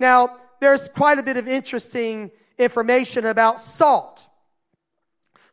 Now, 0.00 0.36
there's 0.60 0.88
quite 0.88 1.20
a 1.20 1.22
bit 1.22 1.36
of 1.36 1.46
interesting 1.46 2.32
information 2.58 3.26
about 3.26 3.60
salt. 3.60 4.26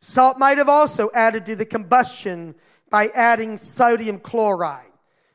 Salt 0.00 0.38
might 0.38 0.58
have 0.58 0.68
also 0.68 1.10
added 1.14 1.44
to 1.46 1.56
the 1.56 1.66
combustion 1.66 2.54
by 2.90 3.08
adding 3.14 3.56
sodium 3.56 4.18
chloride. 4.18 4.90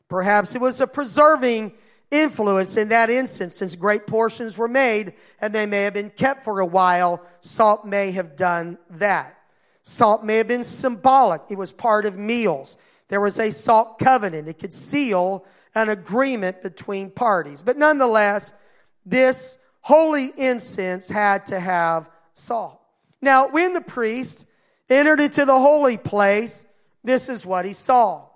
Perhaps 0.10 0.56
it 0.56 0.62
was 0.62 0.82
a 0.82 0.88
preserving 0.88 1.74
influence 2.12 2.78
in 2.78 2.90
that 2.90 3.10
instance 3.10 3.56
since 3.56 3.76
great 3.76 4.08
portions 4.08 4.58
were 4.58 4.68
made 4.68 5.14
and 5.42 5.54
they 5.54 5.66
may 5.66 5.84
have 5.84 5.94
been 5.94 6.10
kept 6.10 6.44
for 6.44 6.60
a 6.60 6.66
while. 6.66 7.22
Salt 7.42 7.86
may 7.86 8.12
have 8.12 8.36
done 8.36 8.78
that. 8.90 9.38
Salt 9.84 10.24
may 10.24 10.38
have 10.38 10.48
been 10.48 10.64
symbolic. 10.64 11.42
It 11.50 11.58
was 11.58 11.72
part 11.72 12.06
of 12.06 12.18
meals. 12.18 12.82
There 13.08 13.22
was 13.22 13.40
a 13.40 13.52
salt 13.52 14.00
covenant. 14.00 14.48
It 14.48 14.58
could 14.58 14.74
seal 14.74 15.46
an 15.76 15.90
agreement 15.90 16.64
between 16.64 17.12
parties. 17.12 17.62
But 17.62 17.78
nonetheless, 17.78 18.62
this 19.06 19.64
holy 19.82 20.30
incense 20.38 21.10
had 21.10 21.46
to 21.48 21.60
have 21.60 22.10
salt. 22.34 22.82
Now, 23.22 23.48
when 23.48 23.74
the 23.74 23.82
priest 23.82 24.50
entered 24.90 25.20
into 25.20 25.46
the 25.46 25.60
holy 25.60 25.98
place, 25.98 26.74
this 27.04 27.30
is 27.30 27.46
what 27.46 27.66
he 27.66 27.74
saw. 27.74 28.28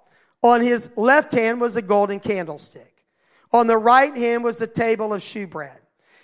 On 0.42 0.62
his 0.62 0.98
left 0.98 1.34
hand 1.34 1.60
was 1.60 1.76
a 1.76 1.82
golden 1.82 2.20
candlestick. 2.20 2.94
On 3.52 3.68
the 3.68 3.78
right 3.78 4.16
hand 4.16 4.44
was 4.44 4.62
a 4.62 4.68
table 4.68 5.14
of 5.14 5.22
shewbread. 5.22 5.80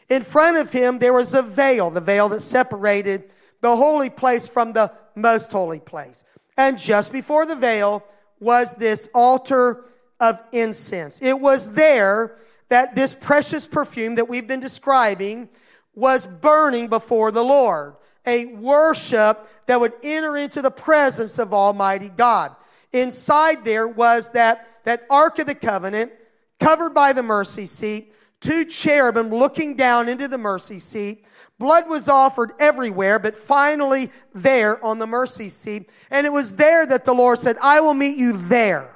In 0.09 0.21
front 0.21 0.57
of 0.57 0.71
him, 0.71 0.99
there 0.99 1.13
was 1.13 1.33
a 1.33 1.41
veil, 1.41 1.89
the 1.89 2.01
veil 2.01 2.29
that 2.29 2.41
separated 2.41 3.31
the 3.61 3.75
holy 3.75 4.09
place 4.09 4.47
from 4.47 4.73
the 4.73 4.91
most 5.15 5.51
holy 5.51 5.79
place. 5.79 6.23
And 6.57 6.77
just 6.77 7.11
before 7.11 7.45
the 7.45 7.55
veil 7.55 8.03
was 8.39 8.75
this 8.75 9.09
altar 9.15 9.85
of 10.19 10.41
incense. 10.51 11.21
It 11.21 11.39
was 11.39 11.75
there 11.75 12.37
that 12.69 12.95
this 12.95 13.15
precious 13.15 13.67
perfume 13.67 14.15
that 14.15 14.29
we've 14.29 14.47
been 14.47 14.59
describing 14.59 15.49
was 15.93 16.27
burning 16.27 16.87
before 16.87 17.31
the 17.31 17.43
Lord. 17.43 17.95
A 18.27 18.55
worship 18.55 19.37
that 19.67 19.79
would 19.79 19.93
enter 20.03 20.37
into 20.37 20.61
the 20.61 20.71
presence 20.71 21.39
of 21.39 21.53
Almighty 21.53 22.09
God. 22.09 22.55
Inside 22.91 23.63
there 23.63 23.87
was 23.87 24.31
that, 24.33 24.67
that 24.85 25.05
Ark 25.09 25.39
of 25.39 25.47
the 25.47 25.55
Covenant 25.55 26.11
covered 26.59 26.93
by 26.93 27.13
the 27.13 27.23
mercy 27.23 27.65
seat, 27.65 28.13
two 28.39 28.65
cherubim 28.65 29.29
looking 29.29 29.75
down 29.75 30.07
into 30.07 30.27
the 30.27 30.37
mercy 30.37 30.79
seat. 30.79 31.25
Blood 31.57 31.89
was 31.89 32.09
offered 32.09 32.51
everywhere, 32.59 33.17
but 33.19 33.35
finally 33.35 34.11
there 34.33 34.83
on 34.83 34.99
the 34.99 35.07
mercy 35.07 35.49
seat. 35.49 35.89
And 36.11 36.27
it 36.27 36.33
was 36.33 36.57
there 36.57 36.85
that 36.85 37.05
the 37.05 37.13
Lord 37.13 37.37
said, 37.37 37.55
I 37.61 37.79
will 37.81 37.93
meet 37.93 38.17
you 38.17 38.33
there. 38.33 38.91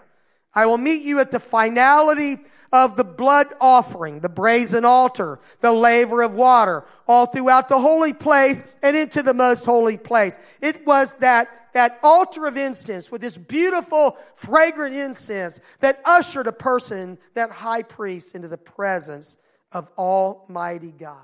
I 0.54 0.66
will 0.66 0.78
meet 0.78 1.04
you 1.04 1.20
at 1.20 1.32
the 1.32 1.40
finality 1.40 2.38
of 2.72 2.96
the 2.96 3.04
blood 3.04 3.48
offering, 3.60 4.20
the 4.20 4.30
brazen 4.30 4.86
altar, 4.86 5.40
the 5.62 5.72
laver 5.72 6.22
of 6.22 6.36
water, 6.36 6.86
all 7.08 7.26
throughout 7.26 7.70
the 7.70 7.80
holy 7.80 8.14
place 8.14 8.76
and 8.84 8.96
into 8.96 9.24
the 9.24 9.34
most 9.34 9.66
holy 9.66 9.98
place. 9.98 10.58
It 10.62 10.86
was 10.86 11.18
that, 11.20 11.48
that 11.74 12.00
altar 12.04 12.46
of 12.46 12.58
incense 12.58 13.12
with 13.12 13.22
this 13.22 13.38
beautiful, 13.38 14.12
fragrant 14.36 14.96
incense 14.96 15.62
that 15.80 16.00
ushered 16.06 16.48
a 16.48 16.52
person, 16.52 17.18
that 17.34 17.52
high 17.52 17.84
priest, 17.84 18.36
into 18.36 18.48
the 18.48 18.58
presence 18.58 19.42
of 19.72 19.90
Almighty 19.98 20.92
God. 20.92 21.18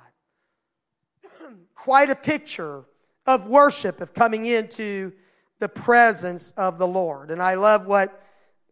Quite 1.75 2.09
a 2.09 2.15
picture 2.15 2.85
of 3.25 3.47
worship, 3.47 4.01
of 4.01 4.13
coming 4.13 4.45
into 4.45 5.11
the 5.59 5.69
presence 5.69 6.51
of 6.51 6.77
the 6.77 6.87
Lord. 6.87 7.31
And 7.31 7.41
I 7.41 7.55
love 7.55 7.87
what 7.87 8.24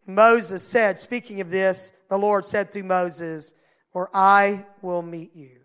Moses 0.06 0.66
said, 0.66 0.98
speaking 0.98 1.40
of 1.40 1.50
this, 1.50 2.02
the 2.08 2.18
Lord 2.18 2.44
said 2.44 2.70
to 2.72 2.82
Moses, 2.82 3.58
or 3.92 4.10
I 4.12 4.66
will 4.82 5.02
meet 5.02 5.34
you. 5.34 5.60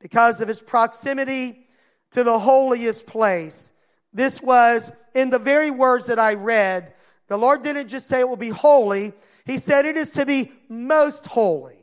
Because 0.00 0.40
of 0.40 0.48
his 0.48 0.62
proximity 0.62 1.66
to 2.10 2.24
the 2.24 2.38
holiest 2.38 3.06
place, 3.06 3.78
this 4.12 4.42
was 4.42 5.02
in 5.14 5.30
the 5.30 5.38
very 5.38 5.70
words 5.70 6.06
that 6.06 6.18
I 6.18 6.34
read. 6.34 6.94
The 7.28 7.36
Lord 7.36 7.62
didn't 7.62 7.88
just 7.88 8.08
say 8.08 8.20
it 8.20 8.28
will 8.28 8.36
be 8.36 8.48
holy, 8.48 9.12
He 9.44 9.58
said 9.58 9.84
it 9.84 9.96
is 9.96 10.10
to 10.12 10.26
be 10.26 10.50
most 10.68 11.26
holy. 11.26 11.78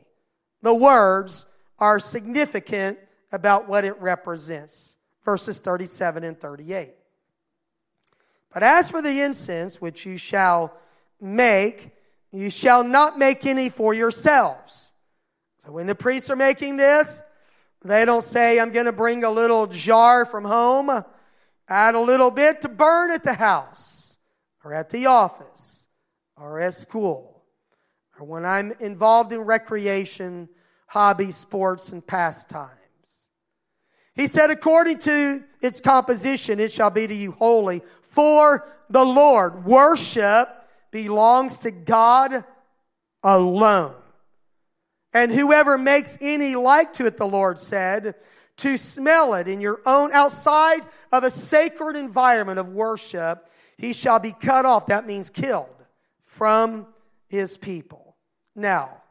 The 0.62 0.74
words 0.74 1.56
are 1.78 1.98
significant 1.98 2.98
about 3.32 3.68
what 3.68 3.84
it 3.84 4.00
represents. 4.00 4.98
Verses 5.24 5.60
37 5.60 6.24
and 6.24 6.38
38. 6.38 6.90
But 8.52 8.62
as 8.62 8.90
for 8.90 9.00
the 9.02 9.20
incense 9.20 9.80
which 9.80 10.06
you 10.06 10.18
shall 10.18 10.76
make, 11.20 11.90
you 12.40 12.50
shall 12.50 12.84
not 12.84 13.18
make 13.18 13.46
any 13.46 13.68
for 13.68 13.94
yourselves. 13.94 14.94
So 15.58 15.72
when 15.72 15.86
the 15.86 15.94
priests 15.94 16.30
are 16.30 16.36
making 16.36 16.76
this, 16.76 17.22
they 17.84 18.04
don't 18.04 18.22
say, 18.22 18.58
I'm 18.58 18.72
going 18.72 18.86
to 18.86 18.92
bring 18.92 19.24
a 19.24 19.30
little 19.30 19.66
jar 19.66 20.24
from 20.24 20.44
home, 20.44 20.90
add 21.68 21.94
a 21.94 22.00
little 22.00 22.30
bit 22.30 22.60
to 22.62 22.68
burn 22.68 23.10
at 23.10 23.24
the 23.24 23.34
house 23.34 24.18
or 24.64 24.74
at 24.74 24.90
the 24.90 25.06
office 25.06 25.92
or 26.36 26.60
at 26.60 26.74
school 26.74 27.34
or 28.18 28.26
when 28.26 28.44
I'm 28.44 28.72
involved 28.80 29.32
in 29.32 29.40
recreation, 29.40 30.48
hobby, 30.86 31.30
sports, 31.30 31.92
and 31.92 32.06
pastimes. 32.06 33.30
He 34.14 34.26
said, 34.26 34.50
according 34.50 34.98
to 35.00 35.40
its 35.60 35.80
composition, 35.80 36.60
it 36.60 36.70
shall 36.70 36.90
be 36.90 37.06
to 37.06 37.14
you 37.14 37.32
holy 37.32 37.82
for 38.02 38.64
the 38.88 39.04
Lord. 39.04 39.64
Worship 39.64 40.48
belongs 40.94 41.58
to 41.58 41.72
God 41.72 42.44
alone. 43.24 43.96
And 45.12 45.32
whoever 45.32 45.76
makes 45.76 46.18
any 46.22 46.54
like 46.54 46.92
to 46.94 47.06
it, 47.06 47.16
the 47.16 47.26
Lord 47.26 47.58
said, 47.58 48.14
to 48.58 48.78
smell 48.78 49.34
it 49.34 49.48
in 49.48 49.60
your 49.60 49.80
own 49.84 50.12
outside 50.12 50.82
of 51.10 51.24
a 51.24 51.30
sacred 51.30 51.96
environment 51.96 52.60
of 52.60 52.70
worship, 52.70 53.44
he 53.76 53.92
shall 53.92 54.20
be 54.20 54.30
cut 54.30 54.64
off. 54.64 54.86
That 54.86 55.04
means 55.04 55.30
killed 55.30 55.84
from 56.22 56.86
his 57.28 57.56
people. 57.56 58.14
Now, 58.54 59.02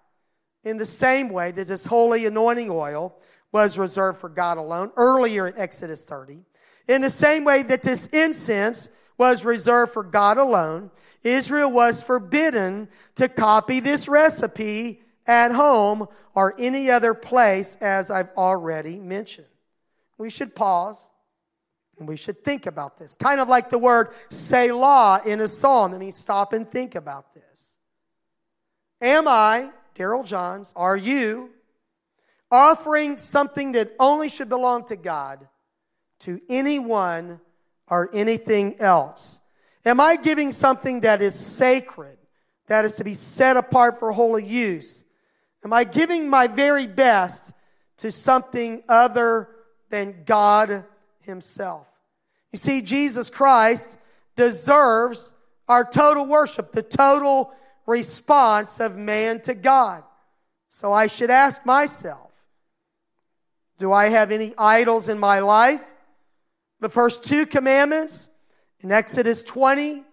in 0.64 0.78
the 0.78 0.86
same 0.86 1.28
way 1.28 1.52
that 1.52 1.68
this 1.68 1.86
holy 1.86 2.26
anointing 2.26 2.70
oil 2.70 3.14
was 3.52 3.78
reserved 3.78 4.20
for 4.20 4.30
God 4.30 4.58
alone 4.58 4.94
earlier 4.96 5.50
in 5.50 5.58
Exodus 5.58 6.06
30, 6.06 6.46
in 6.88 7.02
the 7.02 7.10
same 7.10 7.44
way 7.44 7.62
that 7.64 7.84
this 7.84 8.08
incense 8.14 8.98
was 9.18 9.46
reserved 9.46 9.92
for 9.92 10.04
God 10.04 10.38
alone, 10.38 10.92
Israel 11.24 11.72
was 11.72 12.04
forbidden 12.04 12.90
to 13.16 13.30
copy 13.30 13.80
this 13.80 14.10
recipe 14.10 15.02
at 15.26 15.52
home 15.52 16.08
or 16.36 16.54
any 16.60 16.90
other 16.90 17.14
place, 17.14 17.82
as 17.82 18.12
I've 18.12 18.32
already 18.32 19.00
mentioned. 19.00 19.48
We 20.18 20.30
should 20.30 20.56
pause 20.56 21.10
and 21.98 22.08
we 22.08 22.18
should 22.18 22.38
think 22.38 22.66
about 22.66 22.98
this. 22.98 23.16
Kind 23.16 23.40
of 23.40 23.48
like 23.48 23.70
the 23.70 23.78
word 23.78 24.10
Selah 24.30 25.22
in 25.26 25.42
a 25.42 25.48
psalm. 25.48 25.92
That 25.92 26.00
means 26.00 26.16
stop 26.16 26.54
and 26.54 26.68
think 26.68 26.96
about 26.96 27.34
this. 27.34 27.78
Am 29.02 29.28
I, 29.28 29.70
Daryl 29.96 30.28
Johns, 30.28 30.74
are 30.76 30.98
you 30.98 31.52
offering 32.52 33.18
something 33.18 33.74
that 33.74 33.92
only 34.00 34.30
should 34.30 34.50
belong 34.50 34.86
to 34.86 34.96
God 34.96 35.48
to 36.20 36.40
anyone 36.50 37.40
or 37.88 38.10
anything 38.14 38.80
else? 38.80 39.48
Am 39.86 40.00
I 40.00 40.16
giving 40.16 40.52
something 40.52 41.02
that 41.02 41.22
is 41.22 41.38
sacred, 41.38 42.18
that 42.68 42.86
is 42.86 42.96
to 42.96 43.04
be 43.04 43.14
set 43.14 43.58
apart 43.58 44.00
for 44.00 44.12
holy 44.12 44.46
use? 44.46 45.12
Am 45.64 45.74
I 45.74 45.84
giving 45.84 46.30
my 46.30 46.48
very 46.48 46.88
best 46.88 47.54
to 47.98 48.12
something 48.12 48.84
other 48.88 49.50
than 49.90 50.24
God 50.26 50.86
Himself? 51.22 51.90
You 52.52 52.58
see, 52.58 52.82
Jesus 52.82 53.30
Christ 53.30 54.00
deserves 54.36 55.34
our 55.68 55.84
total 55.84 56.26
worship, 56.28 56.72
the 56.72 56.84
total 56.84 57.54
response 57.86 58.80
of 58.80 58.98
man 58.98 59.42
to 59.42 59.54
God. 59.54 60.04
So 60.70 60.92
I 60.92 61.08
should 61.08 61.30
ask 61.30 61.66
myself, 61.66 62.46
do 63.78 63.92
I 63.92 64.10
have 64.10 64.32
any 64.32 64.54
idols 64.58 65.10
in 65.10 65.20
my 65.20 65.40
life? 65.40 65.84
The 66.84 66.90
first 66.90 67.24
two 67.24 67.46
commandments 67.46 68.38
in 68.82 68.92
Exodus 68.92 69.42
20, 69.42 70.04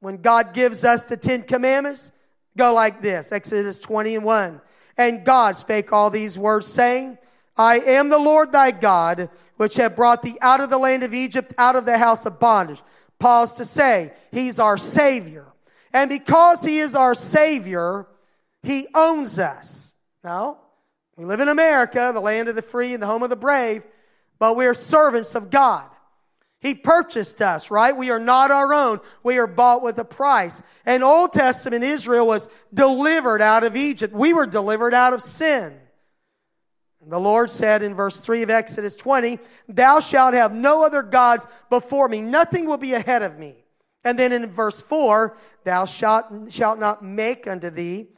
when 0.00 0.18
God 0.18 0.52
gives 0.52 0.84
us 0.84 1.06
the 1.06 1.16
Ten 1.16 1.42
Commandments, 1.42 2.18
go 2.58 2.74
like 2.74 3.00
this 3.00 3.32
Exodus 3.32 3.78
20 3.78 4.16
and 4.16 4.24
1. 4.26 4.60
And 4.98 5.24
God 5.24 5.56
spake 5.56 5.94
all 5.94 6.10
these 6.10 6.38
words, 6.38 6.66
saying, 6.66 7.16
I 7.56 7.78
am 7.78 8.10
the 8.10 8.18
Lord 8.18 8.52
thy 8.52 8.70
God, 8.70 9.30
which 9.56 9.76
have 9.76 9.96
brought 9.96 10.20
thee 10.20 10.36
out 10.42 10.60
of 10.60 10.68
the 10.68 10.76
land 10.76 11.04
of 11.04 11.14
Egypt, 11.14 11.54
out 11.56 11.74
of 11.74 11.86
the 11.86 11.96
house 11.96 12.26
of 12.26 12.38
bondage. 12.38 12.82
Pause 13.18 13.54
to 13.54 13.64
say, 13.64 14.12
He's 14.30 14.58
our 14.58 14.76
Savior. 14.76 15.46
And 15.90 16.10
because 16.10 16.62
He 16.62 16.80
is 16.80 16.94
our 16.94 17.14
Savior, 17.14 18.06
He 18.62 18.88
owns 18.94 19.38
us. 19.38 20.02
Now, 20.22 20.58
we 21.16 21.24
live 21.24 21.40
in 21.40 21.48
America, 21.48 22.10
the 22.12 22.20
land 22.20 22.50
of 22.50 22.56
the 22.56 22.60
free 22.62 22.92
and 22.92 23.02
the 23.02 23.06
home 23.06 23.22
of 23.22 23.30
the 23.30 23.36
brave, 23.36 23.86
but 24.38 24.54
we're 24.54 24.74
servants 24.74 25.34
of 25.34 25.50
God. 25.50 25.88
He 26.60 26.74
purchased 26.74 27.40
us, 27.40 27.70
right? 27.70 27.96
We 27.96 28.10
are 28.10 28.20
not 28.20 28.50
our 28.50 28.74
own. 28.74 29.00
We 29.22 29.38
are 29.38 29.46
bought 29.46 29.82
with 29.82 29.98
a 29.98 30.04
price. 30.04 30.62
And 30.84 31.02
Old 31.02 31.32
Testament 31.32 31.84
Israel 31.84 32.26
was 32.26 32.54
delivered 32.72 33.40
out 33.40 33.64
of 33.64 33.76
Egypt. 33.76 34.12
We 34.12 34.34
were 34.34 34.46
delivered 34.46 34.92
out 34.92 35.14
of 35.14 35.22
sin. 35.22 35.74
And 37.00 37.10
the 37.10 37.18
Lord 37.18 37.50
said 37.50 37.82
in 37.82 37.94
verse 37.94 38.20
3 38.20 38.42
of 38.42 38.50
Exodus 38.50 38.94
20, 38.94 39.38
Thou 39.68 40.00
shalt 40.00 40.34
have 40.34 40.52
no 40.52 40.84
other 40.84 41.02
gods 41.02 41.46
before 41.70 42.08
me. 42.08 42.20
Nothing 42.20 42.66
will 42.66 42.76
be 42.76 42.92
ahead 42.92 43.22
of 43.22 43.38
me. 43.38 43.64
And 44.04 44.18
then 44.18 44.32
in 44.32 44.50
verse 44.50 44.82
4, 44.82 45.34
Thou 45.64 45.86
shalt, 45.86 46.52
shalt 46.52 46.78
not 46.78 47.02
make 47.02 47.46
unto 47.46 47.70
thee 47.70 48.08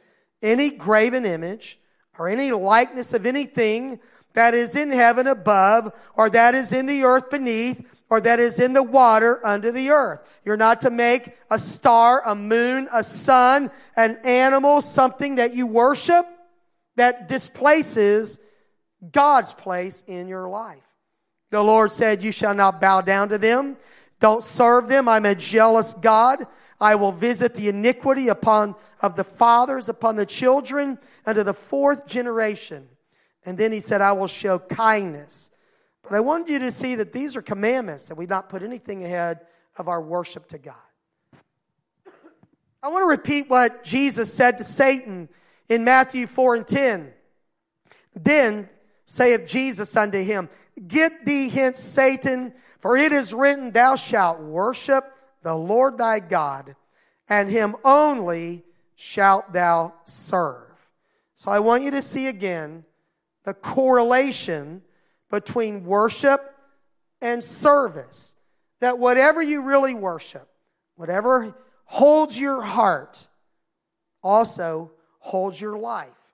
any 0.41 0.75
graven 0.75 1.25
image 1.25 1.77
or 2.19 2.27
any 2.27 2.51
likeness 2.51 3.13
of 3.13 3.25
anything 3.25 3.99
that 4.33 4.53
is 4.53 4.75
in 4.75 4.91
heaven 4.91 5.27
above 5.27 5.93
or 6.15 6.29
that 6.29 6.55
is 6.55 6.73
in 6.73 6.85
the 6.85 7.03
earth 7.03 7.29
beneath 7.29 7.92
or 8.13 8.21
that 8.21 8.39
is 8.39 8.59
in 8.59 8.73
the 8.73 8.83
water 8.83 9.43
under 9.43 9.71
the 9.71 9.89
earth. 9.89 10.39
You're 10.45 10.55
not 10.55 10.81
to 10.81 10.91
make 10.91 11.35
a 11.49 11.57
star, 11.57 12.21
a 12.27 12.35
moon, 12.35 12.87
a 12.93 13.01
sun, 13.01 13.71
an 13.97 14.19
animal, 14.23 14.81
something 14.81 15.37
that 15.37 15.55
you 15.55 15.65
worship 15.65 16.23
that 16.95 17.27
displaces 17.27 18.47
God's 19.11 19.55
place 19.55 20.03
in 20.07 20.27
your 20.27 20.47
life. 20.47 20.85
The 21.49 21.63
Lord 21.63 21.89
said, 21.89 22.21
You 22.21 22.31
shall 22.31 22.53
not 22.53 22.79
bow 22.79 23.01
down 23.01 23.29
to 23.29 23.39
them. 23.39 23.77
Don't 24.19 24.43
serve 24.43 24.89
them. 24.89 25.07
I'm 25.07 25.25
a 25.25 25.33
jealous 25.33 25.93
God. 25.93 26.37
I 26.79 26.93
will 26.93 27.11
visit 27.11 27.55
the 27.55 27.67
iniquity 27.67 28.27
upon 28.27 28.75
of 29.01 29.15
the 29.15 29.23
fathers 29.23 29.89
upon 29.89 30.17
the 30.17 30.27
children 30.27 30.99
unto 31.25 31.41
the 31.41 31.53
fourth 31.53 32.05
generation. 32.05 32.87
And 33.43 33.57
then 33.57 33.71
he 33.71 33.79
said, 33.79 34.01
I 34.01 34.11
will 34.11 34.27
show 34.27 34.59
kindness. 34.59 35.52
But 36.03 36.13
I 36.13 36.19
want 36.19 36.49
you 36.49 36.59
to 36.59 36.71
see 36.71 36.95
that 36.95 37.13
these 37.13 37.37
are 37.37 37.41
commandments 37.41 38.09
that 38.09 38.17
we 38.17 38.25
not 38.25 38.49
put 38.49 38.61
anything 38.61 39.03
ahead 39.03 39.39
of 39.77 39.87
our 39.87 40.01
worship 40.01 40.47
to 40.47 40.57
God. 40.57 40.75
I 42.83 42.89
want 42.89 43.03
to 43.03 43.07
repeat 43.07 43.49
what 43.49 43.83
Jesus 43.85 44.33
said 44.33 44.57
to 44.57 44.63
Satan 44.65 45.29
in 45.69 45.85
Matthew 45.85 46.27
4 46.27 46.55
and 46.55 46.67
10. 46.67 47.13
Then 48.13 48.69
saith 49.05 49.47
Jesus 49.47 49.95
unto 49.95 50.21
him, 50.21 50.49
Get 50.87 51.25
thee 51.25 51.49
hence, 51.49 51.79
Satan, 51.79 52.53
for 52.79 52.97
it 52.97 53.13
is 53.13 53.33
written, 53.33 53.71
Thou 53.71 53.95
shalt 53.95 54.41
worship 54.41 55.05
the 55.43 55.55
Lord 55.55 55.97
thy 55.97 56.19
God, 56.19 56.75
and 57.29 57.49
him 57.49 57.75
only 57.85 58.63
shalt 58.95 59.53
thou 59.53 59.93
serve. 60.03 60.91
So 61.35 61.51
I 61.51 61.59
want 61.59 61.83
you 61.83 61.91
to 61.91 62.01
see 62.01 62.27
again 62.27 62.85
the 63.43 63.53
correlation 63.53 64.81
between 65.33 65.83
worship 65.83 66.39
and 67.19 67.43
service. 67.43 68.39
That 68.81 68.99
whatever 68.99 69.41
you 69.41 69.63
really 69.63 69.95
worship, 69.95 70.47
whatever 70.95 71.57
holds 71.85 72.39
your 72.39 72.61
heart, 72.61 73.27
also 74.21 74.91
holds 75.17 75.59
your 75.59 75.75
life. 75.75 76.31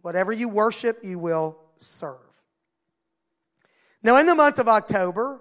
Whatever 0.00 0.32
you 0.32 0.48
worship, 0.48 0.98
you 1.04 1.20
will 1.20 1.56
serve. 1.76 2.18
Now, 4.02 4.16
in 4.16 4.26
the 4.26 4.34
month 4.34 4.58
of 4.58 4.66
October, 4.66 5.40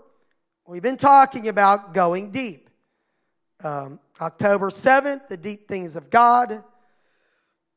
we've 0.68 0.84
been 0.84 0.96
talking 0.96 1.48
about 1.48 1.96
going 1.96 2.30
deep. 2.30 2.70
Um, 3.64 4.00
October 4.22 4.70
7th, 4.70 5.28
the 5.28 5.38
deep 5.38 5.68
things 5.68 5.96
of 5.96 6.12
God. 6.12 6.64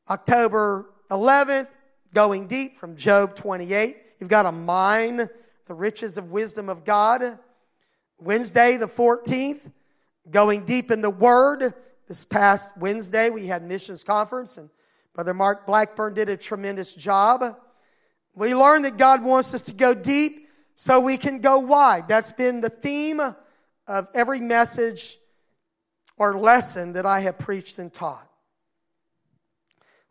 October 0.07 0.85
11th, 1.09 1.71
going 2.13 2.45
deep 2.45 2.75
from 2.75 2.95
Job 2.95 3.35
28. 3.35 4.04
You've 4.19 4.29
got 4.29 4.43
to 4.43 4.51
mine 4.51 5.27
the 5.65 5.73
riches 5.73 6.17
of 6.17 6.31
wisdom 6.31 6.69
of 6.69 6.85
God. 6.85 7.21
Wednesday, 8.19 8.77
the 8.77 8.85
14th, 8.85 9.71
going 10.29 10.65
deep 10.65 10.91
in 10.91 11.01
the 11.01 11.09
Word. 11.09 11.73
This 12.07 12.23
past 12.23 12.77
Wednesday, 12.77 13.29
we 13.29 13.47
had 13.47 13.63
missions 13.63 14.03
conference, 14.03 14.57
and 14.57 14.69
Brother 15.13 15.33
Mark 15.33 15.65
Blackburn 15.65 16.13
did 16.13 16.29
a 16.29 16.37
tremendous 16.37 16.93
job. 16.93 17.43
We 18.35 18.53
learned 18.53 18.85
that 18.85 18.97
God 18.97 19.23
wants 19.23 19.53
us 19.55 19.63
to 19.63 19.73
go 19.73 19.93
deep 19.93 20.47
so 20.75 20.99
we 20.99 21.17
can 21.17 21.39
go 21.39 21.59
wide. 21.59 22.07
That's 22.07 22.31
been 22.31 22.61
the 22.61 22.69
theme 22.69 23.19
of 23.87 24.07
every 24.13 24.39
message 24.39 25.15
or 26.17 26.37
lesson 26.37 26.93
that 26.93 27.05
I 27.05 27.21
have 27.21 27.39
preached 27.39 27.79
and 27.79 27.91
taught. 27.91 28.27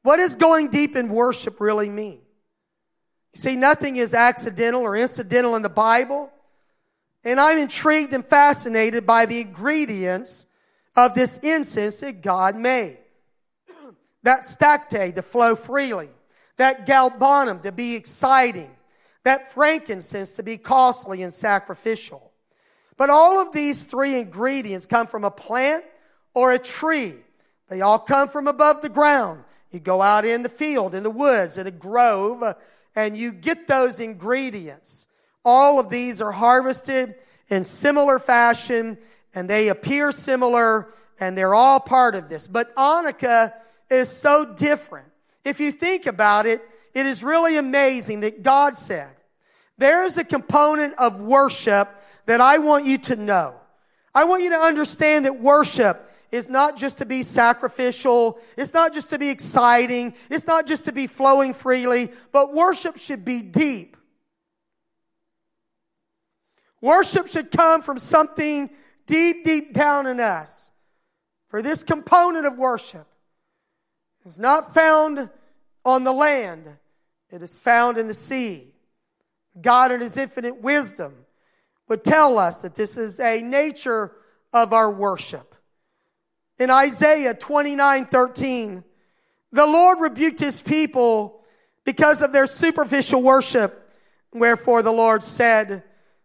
What 0.02 0.16
does 0.16 0.36
going 0.36 0.70
deep 0.70 0.96
in 0.96 1.08
worship 1.08 1.60
really 1.60 1.88
mean? 1.88 2.20
You 3.35 3.40
see, 3.40 3.57
nothing 3.57 3.97
is 3.97 4.14
accidental 4.14 4.83
or 4.83 4.97
incidental 4.97 5.57
in 5.57 5.62
the 5.62 5.68
Bible. 5.68 6.31
And 7.25 7.40
I'm 7.40 7.59
intrigued 7.59 8.12
and 8.12 8.25
fascinated 8.25 9.07
by 9.07 9.27
the 9.27 9.40
ingredients 9.40 10.53
of 10.97 11.14
this 11.14 11.42
incense 11.42 12.01
that 12.01 12.23
God 12.23 12.57
made. 12.57 12.99
that 14.23 14.44
stacte 14.44 15.14
to 15.14 15.23
flow 15.23 15.57
freely 15.57 16.09
that 16.57 16.87
galbanum 16.87 17.62
to 17.62 17.73
be 17.73 17.94
exciting, 17.94 18.70
that 19.25 19.53
frankincense 19.53 20.37
to 20.37 20.42
be 20.42 20.57
costly 20.57 21.23
and 21.23 21.33
sacrificial. 21.33 22.33
But 22.97 23.11
all 23.11 23.40
of 23.40 23.53
these 23.53 23.87
three 23.87 24.18
ingredients 24.18 24.87
come 24.87 25.07
from 25.07 25.25
a 25.25 25.31
plant 25.31 25.83
or 26.33 26.53
a 26.53 26.59
tree. 26.59 27.14
They 27.68 27.81
all 27.81 27.99
come 27.99 28.29
from 28.29 28.47
above 28.47 28.83
the 28.83 28.88
ground. 28.88 29.42
You 29.73 29.81
go 29.81 30.01
out 30.01 30.25
in 30.25 30.42
the 30.42 30.49
field, 30.49 30.94
in 30.94 31.03
the 31.03 31.11
woods, 31.11 31.59
in 31.59 31.66
a 31.66 31.73
grove, 31.73 32.44
and 32.96 33.16
you 33.16 33.33
get 33.33 33.66
those 33.66 34.00
ingredients. 34.00 35.09
All 35.44 35.78
of 35.78 35.90
these 35.90 36.22
are 36.22 36.33
harvested 36.33 37.14
in 37.48 37.64
similar 37.64 38.18
fashion, 38.18 38.98
and 39.35 39.48
they 39.48 39.68
appear 39.68 40.12
similar, 40.12 40.88
and 41.20 41.37
they're 41.37 41.54
all 41.54 41.80
part 41.80 42.14
of 42.14 42.28
this. 42.28 42.46
But 42.46 42.74
onycha 42.76 43.52
is 43.90 44.09
so 44.09 44.54
different. 44.54 45.09
If 45.44 45.61
you 45.61 45.70
think 45.70 46.07
about 46.07 46.46
it, 46.46 46.62
it 46.94 47.07
is 47.07 47.22
really 47.24 47.59
amazing 47.59 48.20
that 48.20 48.42
God 48.42 48.76
said, 48.76 49.14
there 49.76 50.04
is 50.04 50.16
a 50.16 50.24
component 50.24 50.94
of 50.98 51.20
worship 51.20 51.88
that 52.26 52.40
I 52.40 52.59
want 52.59 52.87
you 52.87 52.98
to 52.98 53.16
know. 53.16 53.54
I 54.14 54.24
want 54.24 54.44
you 54.44 54.50
to 54.50 54.57
understand 54.57 55.26
that 55.26 55.40
worship 55.40 56.00
is 56.35 56.49
not 56.49 56.77
just 56.77 56.99
to 56.99 57.07
be 57.07 57.23
sacrificial. 57.23 58.40
It's 58.59 58.75
not 58.75 58.92
just 58.92 59.11
to 59.11 59.18
be 59.20 59.31
exciting. 59.31 60.14
It's 60.29 60.49
not 60.49 60.66
just 60.66 60.87
to 60.87 60.92
be 60.92 61.07
flowing 61.07 61.55
freely, 61.55 62.09
but 62.33 62.53
worship 62.53 62.97
should 62.99 63.25
be 63.25 63.40
deep. 63.40 63.97
Worship 66.81 67.29
should 67.29 67.53
come 67.53 67.83
from 67.83 67.99
something 67.99 68.68
deep, 69.07 69.44
deep 69.44 69.73
down 69.73 70.09
in 70.09 70.18
us. 70.18 70.73
For 71.47 71.62
this 71.62 71.85
component 71.85 72.47
of 72.47 72.59
worship 72.59 73.07
is 74.24 74.41
not 74.41 74.74
found 74.74 75.30
on 75.85 76.03
the 76.03 76.12
land, 76.12 76.64
it 77.30 77.43
is 77.43 77.61
found 77.61 77.97
in 77.97 78.09
the 78.09 78.14
sea. 78.14 78.72
God, 79.61 79.93
in 79.93 80.01
His 80.01 80.16
infinite 80.16 80.61
wisdom, 80.61 81.14
would 81.89 82.03
tell 82.03 82.39
us 82.39 82.62
that 82.62 82.74
this 82.74 82.97
is 82.97 83.20
a 83.20 83.41
nature 83.41 84.11
of 84.53 84.72
our 84.72 84.91
worship. 84.91 85.53
In 86.59 86.70
Isaiah 86.70 87.34
29 87.34 88.07
13, 88.07 88.84
the 89.52 89.66
Lord 89.66 90.00
rebuked 90.00 90.40
His 90.40 90.62
people 90.62 91.44
because 91.84 92.22
of 92.22 92.32
their 92.32 92.46
superficial 92.46 93.22
worship. 93.22 93.92
Wherefore 94.32 94.82
the 94.82 94.92
Lord 94.92 95.22
said, 95.22 95.82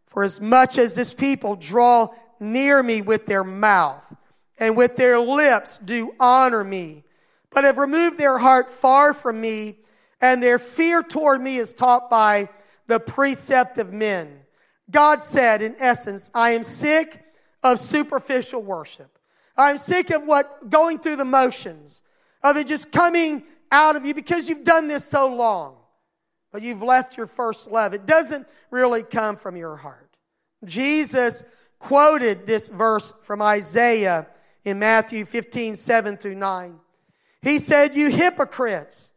For 0.07 0.23
as 0.23 0.41
much 0.41 0.77
as 0.77 0.95
this 0.95 1.13
people 1.13 1.55
draw 1.55 2.09
near 2.39 2.81
me 2.81 3.01
with 3.01 3.25
their 3.25 3.43
mouth 3.43 4.15
and 4.59 4.75
with 4.75 4.97
their 4.97 5.19
lips 5.19 5.77
do 5.77 6.13
honor 6.19 6.63
me, 6.63 7.03
but 7.51 7.63
have 7.63 7.77
removed 7.77 8.17
their 8.17 8.37
heart 8.37 8.69
far 8.69 9.13
from 9.13 9.39
me, 9.39 9.77
and 10.21 10.43
their 10.43 10.59
fear 10.59 11.01
toward 11.01 11.41
me 11.41 11.57
is 11.57 11.73
taught 11.73 12.09
by 12.09 12.49
the 12.87 12.99
precept 12.99 13.77
of 13.77 13.93
men. 13.93 14.41
God 14.91 15.21
said, 15.21 15.61
in 15.61 15.75
essence, 15.79 16.31
I 16.33 16.51
am 16.51 16.63
sick 16.63 17.23
of 17.63 17.79
superficial 17.79 18.63
worship. 18.63 19.18
I'm 19.59 19.77
sick 19.77 20.09
of 20.09 20.25
what 20.25 20.69
going 20.69 20.99
through 20.99 21.17
the 21.17 21.25
motions, 21.25 22.01
of 22.41 22.55
it 22.55 22.65
just 22.65 22.93
coming 22.93 23.43
out 23.71 23.97
of 23.97 24.05
you 24.05 24.13
because 24.13 24.49
you've 24.49 24.63
done 24.63 24.87
this 24.87 25.03
so 25.03 25.33
long, 25.35 25.75
but 26.51 26.61
you've 26.61 26.81
left 26.81 27.17
your 27.17 27.27
first 27.27 27.69
love. 27.69 27.93
It 27.93 28.05
doesn't 28.05 28.47
really 28.71 29.03
come 29.03 29.35
from 29.35 29.57
your 29.57 29.75
heart. 29.75 30.09
Jesus 30.63 31.53
quoted 31.77 32.45
this 32.45 32.69
verse 32.69 33.11
from 33.25 33.41
Isaiah 33.41 34.27
in 34.63 34.79
Matthew 34.79 35.25
15, 35.25 35.75
7 35.75 36.15
through 36.15 36.35
9. 36.35 36.79
He 37.41 37.59
said, 37.59 37.95
You 37.95 38.09
hypocrites, 38.09 39.13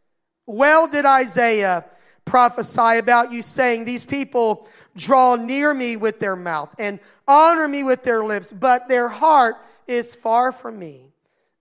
well 0.47 0.88
did 0.88 1.07
Isaiah 1.07 1.84
prophesy 2.24 2.99
about 2.99 3.30
you, 3.30 3.43
saying, 3.43 3.84
These 3.84 4.07
people 4.07 4.66
draw 4.97 5.36
near 5.36 5.72
me 5.72 5.97
with 5.97 6.18
their 6.18 6.36
mouth 6.36 6.74
and 6.78 6.99
honor 7.28 7.68
me 7.68 7.84
with 7.84 8.03
their 8.05 8.24
lips, 8.24 8.53
but 8.53 8.88
their 8.88 9.09
heart 9.09 9.57
is 9.87 10.14
far 10.14 10.53
from 10.53 10.78
me, 10.78 11.12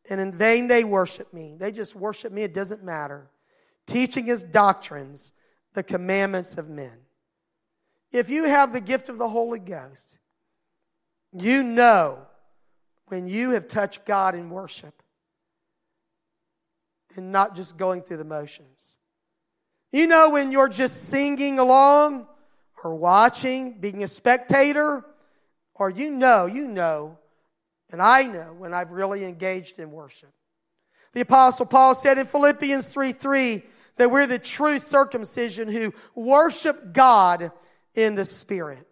and 0.10 0.20
in 0.20 0.32
vain 0.32 0.68
they 0.68 0.84
worship 0.84 1.34
me. 1.34 1.56
They 1.60 1.72
just 1.72 1.96
worship 1.96 2.32
me, 2.32 2.44
it 2.44 2.54
doesn't 2.54 2.84
matter. 2.84 3.30
Teaching 3.86 4.30
as 4.30 4.44
doctrines 4.44 5.34
the 5.74 5.84
commandments 5.84 6.58
of 6.58 6.70
men. 6.70 7.00
If 8.12 8.30
you 8.30 8.46
have 8.46 8.74
the 8.74 8.82
gift 8.82 9.10
of 9.10 9.18
the 9.18 9.30
Holy 9.30 9.60
Ghost, 9.60 10.20
you 11.32 11.64
know 11.64 12.28
when 13.08 13.28
you 13.28 13.52
have 13.52 13.68
touched 13.68 14.06
God 14.06 14.36
in 14.36 14.50
worship 14.50 14.94
and 17.16 17.32
not 17.32 17.56
just 17.56 17.78
going 17.78 18.02
through 18.02 18.18
the 18.18 18.26
motions. 18.26 18.98
You 19.92 20.08
know 20.08 20.30
when 20.30 20.52
you're 20.52 20.70
just 20.70 21.10
singing 21.10 21.60
along 21.60 22.28
or 22.84 22.96
watching, 22.96 23.80
being 23.80 24.04
a 24.04 24.08
spectator, 24.08 25.06
or 25.76 25.90
you 25.90 26.10
know, 26.12 26.46
you 26.46 26.68
know 26.68 27.18
and 27.92 28.02
I 28.02 28.24
know 28.24 28.56
when 28.58 28.74
I've 28.74 28.92
really 28.92 29.26
engaged 29.26 29.80
in 29.80 29.92
worship. 29.92 30.30
The 31.14 31.22
apostle 31.22 31.66
Paul 31.66 31.94
said 31.94 32.18
in 32.18 32.26
Philippians 32.26 32.94
3 32.94 33.12
3 33.12 33.64
that 33.98 34.10
we're 34.10 34.28
the 34.28 34.39
true 34.39 34.80
circumcision 34.80 35.68
who 35.68 35.94
worship 36.16 36.94
God 36.94 37.52
in 37.94 38.16
the 38.16 38.26
spirit. 38.26 38.88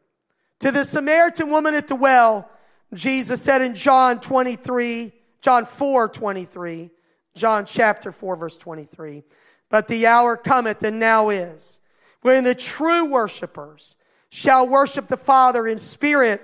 To 0.60 0.72
the 0.72 0.84
Samaritan 0.84 1.50
woman 1.50 1.74
at 1.74 1.88
the 1.88 1.96
well, 1.96 2.50
Jesus 2.94 3.42
said 3.42 3.62
in 3.62 3.74
John 3.74 4.20
23, 4.20 5.14
John 5.42 5.66
4 5.66 6.10
23, 6.10 6.90
John 7.36 7.66
chapter 7.66 8.12
4 8.12 8.36
verse 8.36 8.58
23, 8.58 9.24
but 9.70 9.88
the 9.88 10.08
hour 10.08 10.36
cometh 10.36 10.84
and 10.84 11.00
now 11.00 11.30
is 11.30 11.82
when 12.22 12.44
the 12.44 12.56
true 12.56 13.10
worshipers 13.10 13.96
shall 14.30 14.68
worship 14.68 15.08
the 15.08 15.18
Father 15.18 15.68
in 15.68 15.78
spirit 15.78 16.42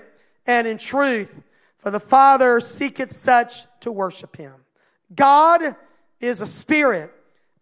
and 0.47 0.65
in 0.65 0.77
truth 0.77 1.41
for 1.85 1.91
the 1.91 1.99
Father 1.99 2.59
seeketh 2.59 3.11
such 3.11 3.65
to 3.81 3.91
worship 3.91 4.37
him. 4.37 4.53
God 5.13 5.61
is 6.19 6.41
a 6.41 6.47
spirit, 6.47 7.11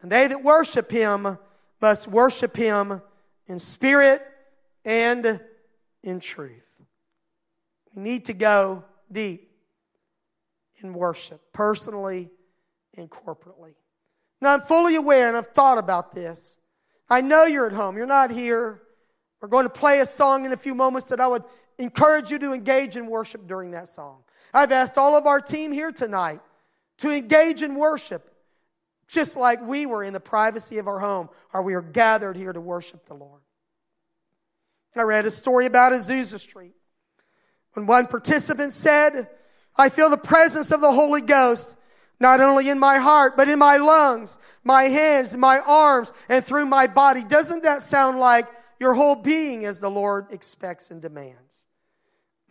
and 0.02 0.10
they 0.10 0.28
that 0.28 0.42
worship 0.42 0.90
him 0.90 1.38
must 1.82 2.08
worship 2.08 2.56
him 2.56 3.02
in 3.48 3.60
spirit 3.60 4.22
and 4.86 5.42
in 6.04 6.22
truth. 6.22 6.82
We 7.94 8.02
need 8.02 8.24
to 8.28 8.34
go 8.34 8.86
deep 9.12 9.52
in 10.82 10.94
worship, 10.94 11.40
personally 11.54 12.32
and 12.96 13.10
corporately. 13.10 13.74
Now, 14.40 14.54
I'm 14.54 14.62
fully 14.62 14.96
aware, 14.96 15.28
and 15.28 15.36
I've 15.36 15.48
thought 15.48 15.78
about 15.78 16.14
this. 16.14 16.62
I 17.10 17.20
know 17.20 17.44
you're 17.44 17.68
at 17.68 17.74
home, 17.74 17.98
you're 17.98 18.06
not 18.06 18.32
here. 18.32 18.84
We're 19.42 19.50
going 19.50 19.68
to 19.68 19.74
play 19.74 20.00
a 20.00 20.06
song 20.06 20.46
in 20.46 20.54
a 20.54 20.58
few 20.58 20.76
moments 20.76 21.10
that 21.10 21.20
I 21.20 21.28
would 21.28 21.44
encourage 21.78 22.32
you 22.32 22.40
to 22.40 22.54
engage 22.54 22.96
in 22.96 23.08
worship 23.08 23.42
during 23.48 23.72
that 23.72 23.88
song. 23.88 24.24
I've 24.54 24.72
asked 24.72 24.98
all 24.98 25.16
of 25.16 25.26
our 25.26 25.42
team 25.42 25.72
here 25.72 25.92
tonight 25.92 26.40
to 26.98 27.10
engage 27.10 27.62
in 27.62 27.76
worship, 27.76 28.22
just 29.08 29.36
like 29.36 29.62
we 29.62 29.86
were 29.86 30.04
in 30.04 30.14
the 30.14 30.20
privacy 30.20 30.78
of 30.78 30.88
our 30.88 31.00
home, 31.00 31.30
or 31.54 31.62
we 31.62 31.74
are 31.74 31.82
gathered 31.82 32.38
here 32.38 32.54
to 32.54 32.62
worship 32.62 33.06
the 33.06 33.16
Lord. 33.16 33.42
I 34.96 35.02
read 35.02 35.26
a 35.26 35.32
story 35.32 35.66
about 35.66 35.92
Azusa 35.92 36.38
Street 36.38 36.74
when 37.74 37.88
one 37.88 38.06
participant 38.06 38.74
said, 38.74 39.28
I 39.76 39.90
feel 39.90 40.10
the 40.12 40.18
presence 40.18 40.72
of 40.72 40.82
the 40.82 40.92
Holy 40.92 41.22
Ghost 41.22 41.80
not 42.20 42.40
only 42.40 42.70
in 42.70 42.80
my 42.80 43.00
heart, 43.00 43.36
but 43.36 43.50
in 43.50 43.60
my 43.60 43.78
lungs, 43.78 44.40
my 44.64 44.84
hands, 44.84 45.36
my 45.36 45.60
arms, 45.66 46.14
and 46.30 46.44
through 46.44 46.66
my 46.66 46.88
body. 46.88 47.24
Doesn't 47.24 47.64
that 47.64 47.82
sound 47.82 48.20
like 48.20 48.46
your 48.80 48.94
whole 48.94 49.16
being 49.16 49.66
as 49.66 49.80
the 49.80 49.90
Lord 49.90 50.28
expects 50.32 50.92
and 50.92 51.02
demands? 51.02 51.68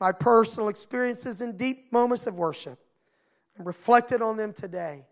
My 0.01 0.12
personal 0.12 0.68
experiences 0.68 1.43
in 1.43 1.57
deep 1.57 1.93
moments 1.93 2.27
of 2.27 2.39
worship. 2.39 2.79
I 3.59 3.62
reflected 3.62 4.23
on 4.23 4.37
them 4.37 4.53
today. 4.53 5.05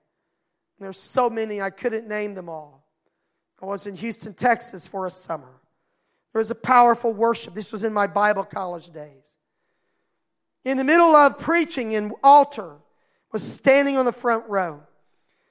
There's 0.79 0.99
so 0.99 1.29
many, 1.29 1.61
I 1.61 1.71
couldn't 1.71 2.09
name 2.09 2.35
them 2.35 2.49
all. 2.49 2.87
I 3.63 3.67
was 3.67 3.87
in 3.87 3.97
Houston, 3.97 4.33
Texas 4.33 4.89
for 4.89 5.07
a 5.07 5.11
summer. 5.11 5.61
There 6.33 6.41
was 6.41 6.51
a 6.51 6.55
powerful 6.55 7.13
worship. 7.13 7.55
This 7.55 7.73
was 7.73 7.85
in 7.85 7.93
my 7.93 8.07
Bible 8.07 8.45
college 8.45 8.91
days. 8.91 9.37
In 10.65 10.79
the 10.79 10.85
middle 10.85 11.15
of 11.15 11.39
preaching 11.39 11.93
in 11.93 12.13
altar, 12.23 12.77
was 13.33 13.43
standing 13.43 13.97
on 13.97 14.05
the 14.05 14.13
front 14.13 14.49
row. 14.49 14.83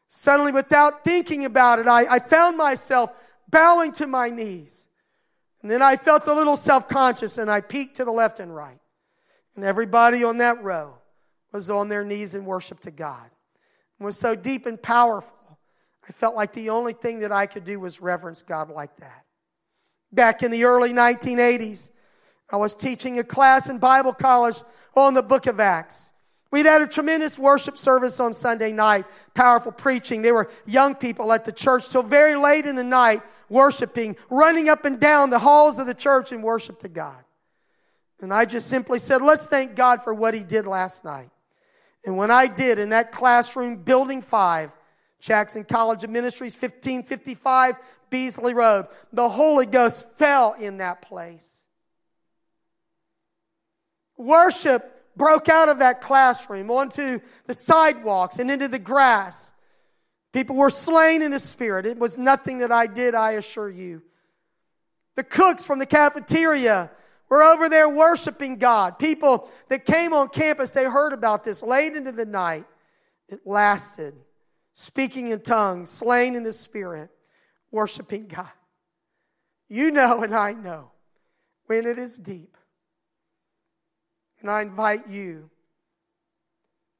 Suddenly, 0.07 0.51
without 0.51 1.03
thinking 1.03 1.45
about 1.45 1.80
it, 1.80 1.88
I, 1.88 2.16
I 2.16 2.20
found 2.20 2.57
myself 2.57 3.14
bowing 3.49 3.91
to 3.93 4.07
my 4.07 4.30
knees. 4.30 4.88
And 5.62 5.70
then 5.70 5.82
I 5.82 5.95
felt 5.95 6.28
a 6.28 6.34
little 6.34 6.57
self 6.57 6.88
conscious 6.88 7.38
and 7.38 7.49
I 7.49 7.62
peeked 7.62 7.97
to 7.97 8.05
the 8.05 8.12
left 8.12 8.39
and 8.39 8.55
right. 8.55 8.80
And 9.55 9.66
everybody 9.66 10.24
on 10.24 10.38
that 10.38 10.62
row 10.64 10.95
was 11.51 11.70
on 11.70 11.89
their 11.89 12.05
knees 12.05 12.36
in 12.36 12.45
worship 12.45 12.80
to 12.82 12.91
God. 12.91 13.30
It 13.99 14.03
was 14.03 14.18
so 14.18 14.36
deep 14.36 14.66
and 14.66 14.82
powerful. 14.82 15.60
I 16.07 16.12
felt 16.12 16.36
like 16.36 16.53
the 16.53 16.70
only 16.70 16.93
thing 16.93 17.20
that 17.20 17.32
I 17.32 17.45
could 17.45 17.66
do 17.66 17.80
was 17.80 18.01
reverence 18.01 18.41
God 18.41 18.70
like 18.70 18.95
that. 18.97 19.26
Back 20.12 20.41
in 20.41 20.51
the 20.51 20.64
early 20.64 20.91
1980s, 20.91 21.97
I 22.51 22.57
was 22.57 22.74
teaching 22.74 23.20
a 23.20 23.24
class 23.24 23.70
in 23.70 23.78
Bible 23.78 24.14
college 24.14 24.55
on 24.95 25.14
the 25.14 25.22
book 25.22 25.45
of 25.45 25.60
Acts. 25.60 26.14
We'd 26.51 26.65
had 26.65 26.81
a 26.81 26.87
tremendous 26.87 27.37
worship 27.37 27.77
service 27.77 28.19
on 28.19 28.33
Sunday 28.33 28.71
night, 28.71 29.05
powerful 29.35 29.71
preaching. 29.71 30.23
There 30.23 30.33
were 30.33 30.49
young 30.65 30.95
people 30.95 31.31
at 31.31 31.45
the 31.45 31.51
church 31.51 31.89
till 31.89 32.01
very 32.01 32.35
late 32.35 32.65
in 32.65 32.75
the 32.75 32.83
night 32.83 33.21
worshiping, 33.49 34.15
running 34.31 34.67
up 34.67 34.83
and 34.83 34.99
down 34.99 35.29
the 35.29 35.39
halls 35.39 35.77
of 35.77 35.85
the 35.85 35.93
church 35.93 36.31
in 36.31 36.41
worship 36.41 36.79
to 36.79 36.89
God. 36.89 37.23
And 38.19 38.33
I 38.33 38.45
just 38.45 38.67
simply 38.67 38.97
said, 38.97 39.21
let's 39.21 39.47
thank 39.47 39.75
God 39.75 40.01
for 40.03 40.13
what 40.13 40.33
He 40.33 40.43
did 40.43 40.65
last 40.65 41.05
night. 41.05 41.29
And 42.03 42.17
when 42.17 42.31
I 42.31 42.47
did 42.47 42.79
in 42.79 42.89
that 42.89 43.11
classroom, 43.11 43.83
Building 43.83 44.21
5, 44.21 44.71
Jackson 45.21 45.63
College 45.63 46.03
of 46.03 46.09
Ministries, 46.09 46.55
1555 46.55 47.77
Beasley 48.09 48.55
Road, 48.55 48.87
the 49.13 49.29
Holy 49.29 49.67
Ghost 49.67 50.17
fell 50.17 50.53
in 50.59 50.77
that 50.77 51.01
place. 51.03 51.67
Worship 54.17 54.98
broke 55.20 55.49
out 55.49 55.70
of 55.70 55.78
that 55.80 56.01
classroom 56.01 56.72
onto 56.72 57.20
the 57.45 57.53
sidewalks 57.53 58.39
and 58.39 58.49
into 58.49 58.67
the 58.67 58.80
grass. 58.80 59.53
People 60.34 60.55
were 60.55 60.72
slain 60.72 61.22
in 61.22 61.30
the 61.32 61.39
spirit. 61.39 61.86
It 61.86 61.99
was 61.99 62.17
nothing 62.17 62.59
that 62.59 62.72
I 62.72 62.88
did, 62.88 63.13
I 63.13 63.34
assure 63.34 63.70
you. 63.70 64.01
The 65.15 65.24
cooks 65.24 65.65
from 65.65 65.78
the 65.78 65.86
cafeteria 65.86 66.89
were 67.28 67.43
over 67.43 67.70
there 67.70 67.89
worshiping 67.89 68.57
God. 68.57 68.97
People 68.97 69.47
that 69.67 69.86
came 69.86 70.13
on 70.13 70.30
campus, 70.30 70.72
they 70.72 70.86
heard 70.86 71.13
about 71.13 71.43
this 71.43 71.61
late 71.61 71.93
into 71.93 72.11
the 72.11 72.26
night. 72.26 72.65
It 73.28 73.41
lasted. 73.45 74.15
Speaking 74.74 75.28
in 75.28 75.41
tongues, 75.41 75.89
slain 75.89 76.36
in 76.36 76.43
the 76.43 76.53
spirit, 76.53 77.09
worshiping 77.72 78.28
God. 78.28 78.49
You 79.67 79.91
know, 79.91 80.24
and 80.24 80.34
I 80.34 80.53
know 80.53 80.91
when 81.65 81.86
it 81.86 81.99
is 81.99 82.17
deep 82.17 82.55
and 84.41 84.49
I 84.49 84.61
invite 84.61 85.07
you, 85.07 85.49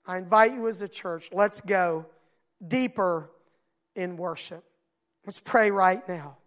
I 0.05 0.17
invite 0.17 0.51
you 0.53 0.67
as 0.67 0.81
a 0.81 0.87
church, 0.87 1.29
let's 1.31 1.61
go 1.61 2.05
deeper 2.65 3.29
in 3.95 4.17
worship. 4.17 4.63
Let's 5.25 5.39
pray 5.39 5.71
right 5.71 6.07
now. 6.07 6.37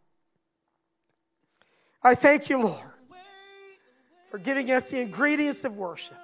I 2.03 2.15
thank 2.15 2.51
you, 2.51 2.63
Lord, 2.63 2.91
for 4.31 4.39
giving 4.39 4.71
us 4.73 4.91
the 4.91 5.01
ingredients 5.01 5.65
of 5.65 5.77
worship. 5.77 6.17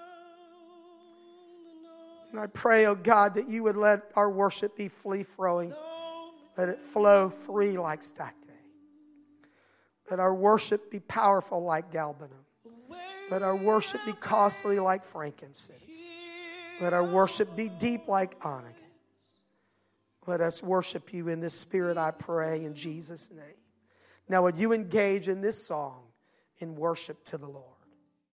And 2.32 2.40
I 2.40 2.46
pray, 2.46 2.86
oh 2.86 2.94
God, 2.94 3.34
that 3.34 3.48
you 3.48 3.62
would 3.62 3.76
let 3.76 4.02
our 4.14 4.30
worship 4.30 4.76
be 4.76 4.88
free 4.88 5.22
flowing. 5.22 5.72
Let 6.56 6.68
it 6.68 6.80
flow 6.80 7.30
free 7.30 7.78
like 7.78 8.00
Stacte. 8.00 8.34
Let 10.10 10.20
our 10.20 10.34
worship 10.34 10.90
be 10.90 11.00
powerful 11.00 11.62
like 11.62 11.92
galbanum. 11.92 12.44
Let 13.30 13.42
our 13.42 13.56
worship 13.56 14.00
be 14.06 14.12
costly 14.12 14.78
like 14.78 15.04
frankincense. 15.04 16.10
Let 16.80 16.92
our 16.92 17.04
worship 17.04 17.56
be 17.56 17.68
deep 17.68 18.08
like 18.08 18.38
onycha. 18.40 18.74
Let 20.26 20.40
us 20.40 20.62
worship 20.62 21.12
you 21.12 21.28
in 21.28 21.40
this 21.40 21.54
spirit, 21.54 21.96
I 21.96 22.10
pray, 22.10 22.64
in 22.64 22.74
Jesus' 22.74 23.30
name. 23.32 23.56
Now, 24.28 24.42
would 24.42 24.56
you 24.56 24.72
engage 24.72 25.28
in 25.28 25.40
this 25.40 25.62
song 25.62 26.02
in 26.58 26.76
worship 26.76 27.24
to 27.26 27.38
the 27.38 27.48
Lord? 27.48 27.77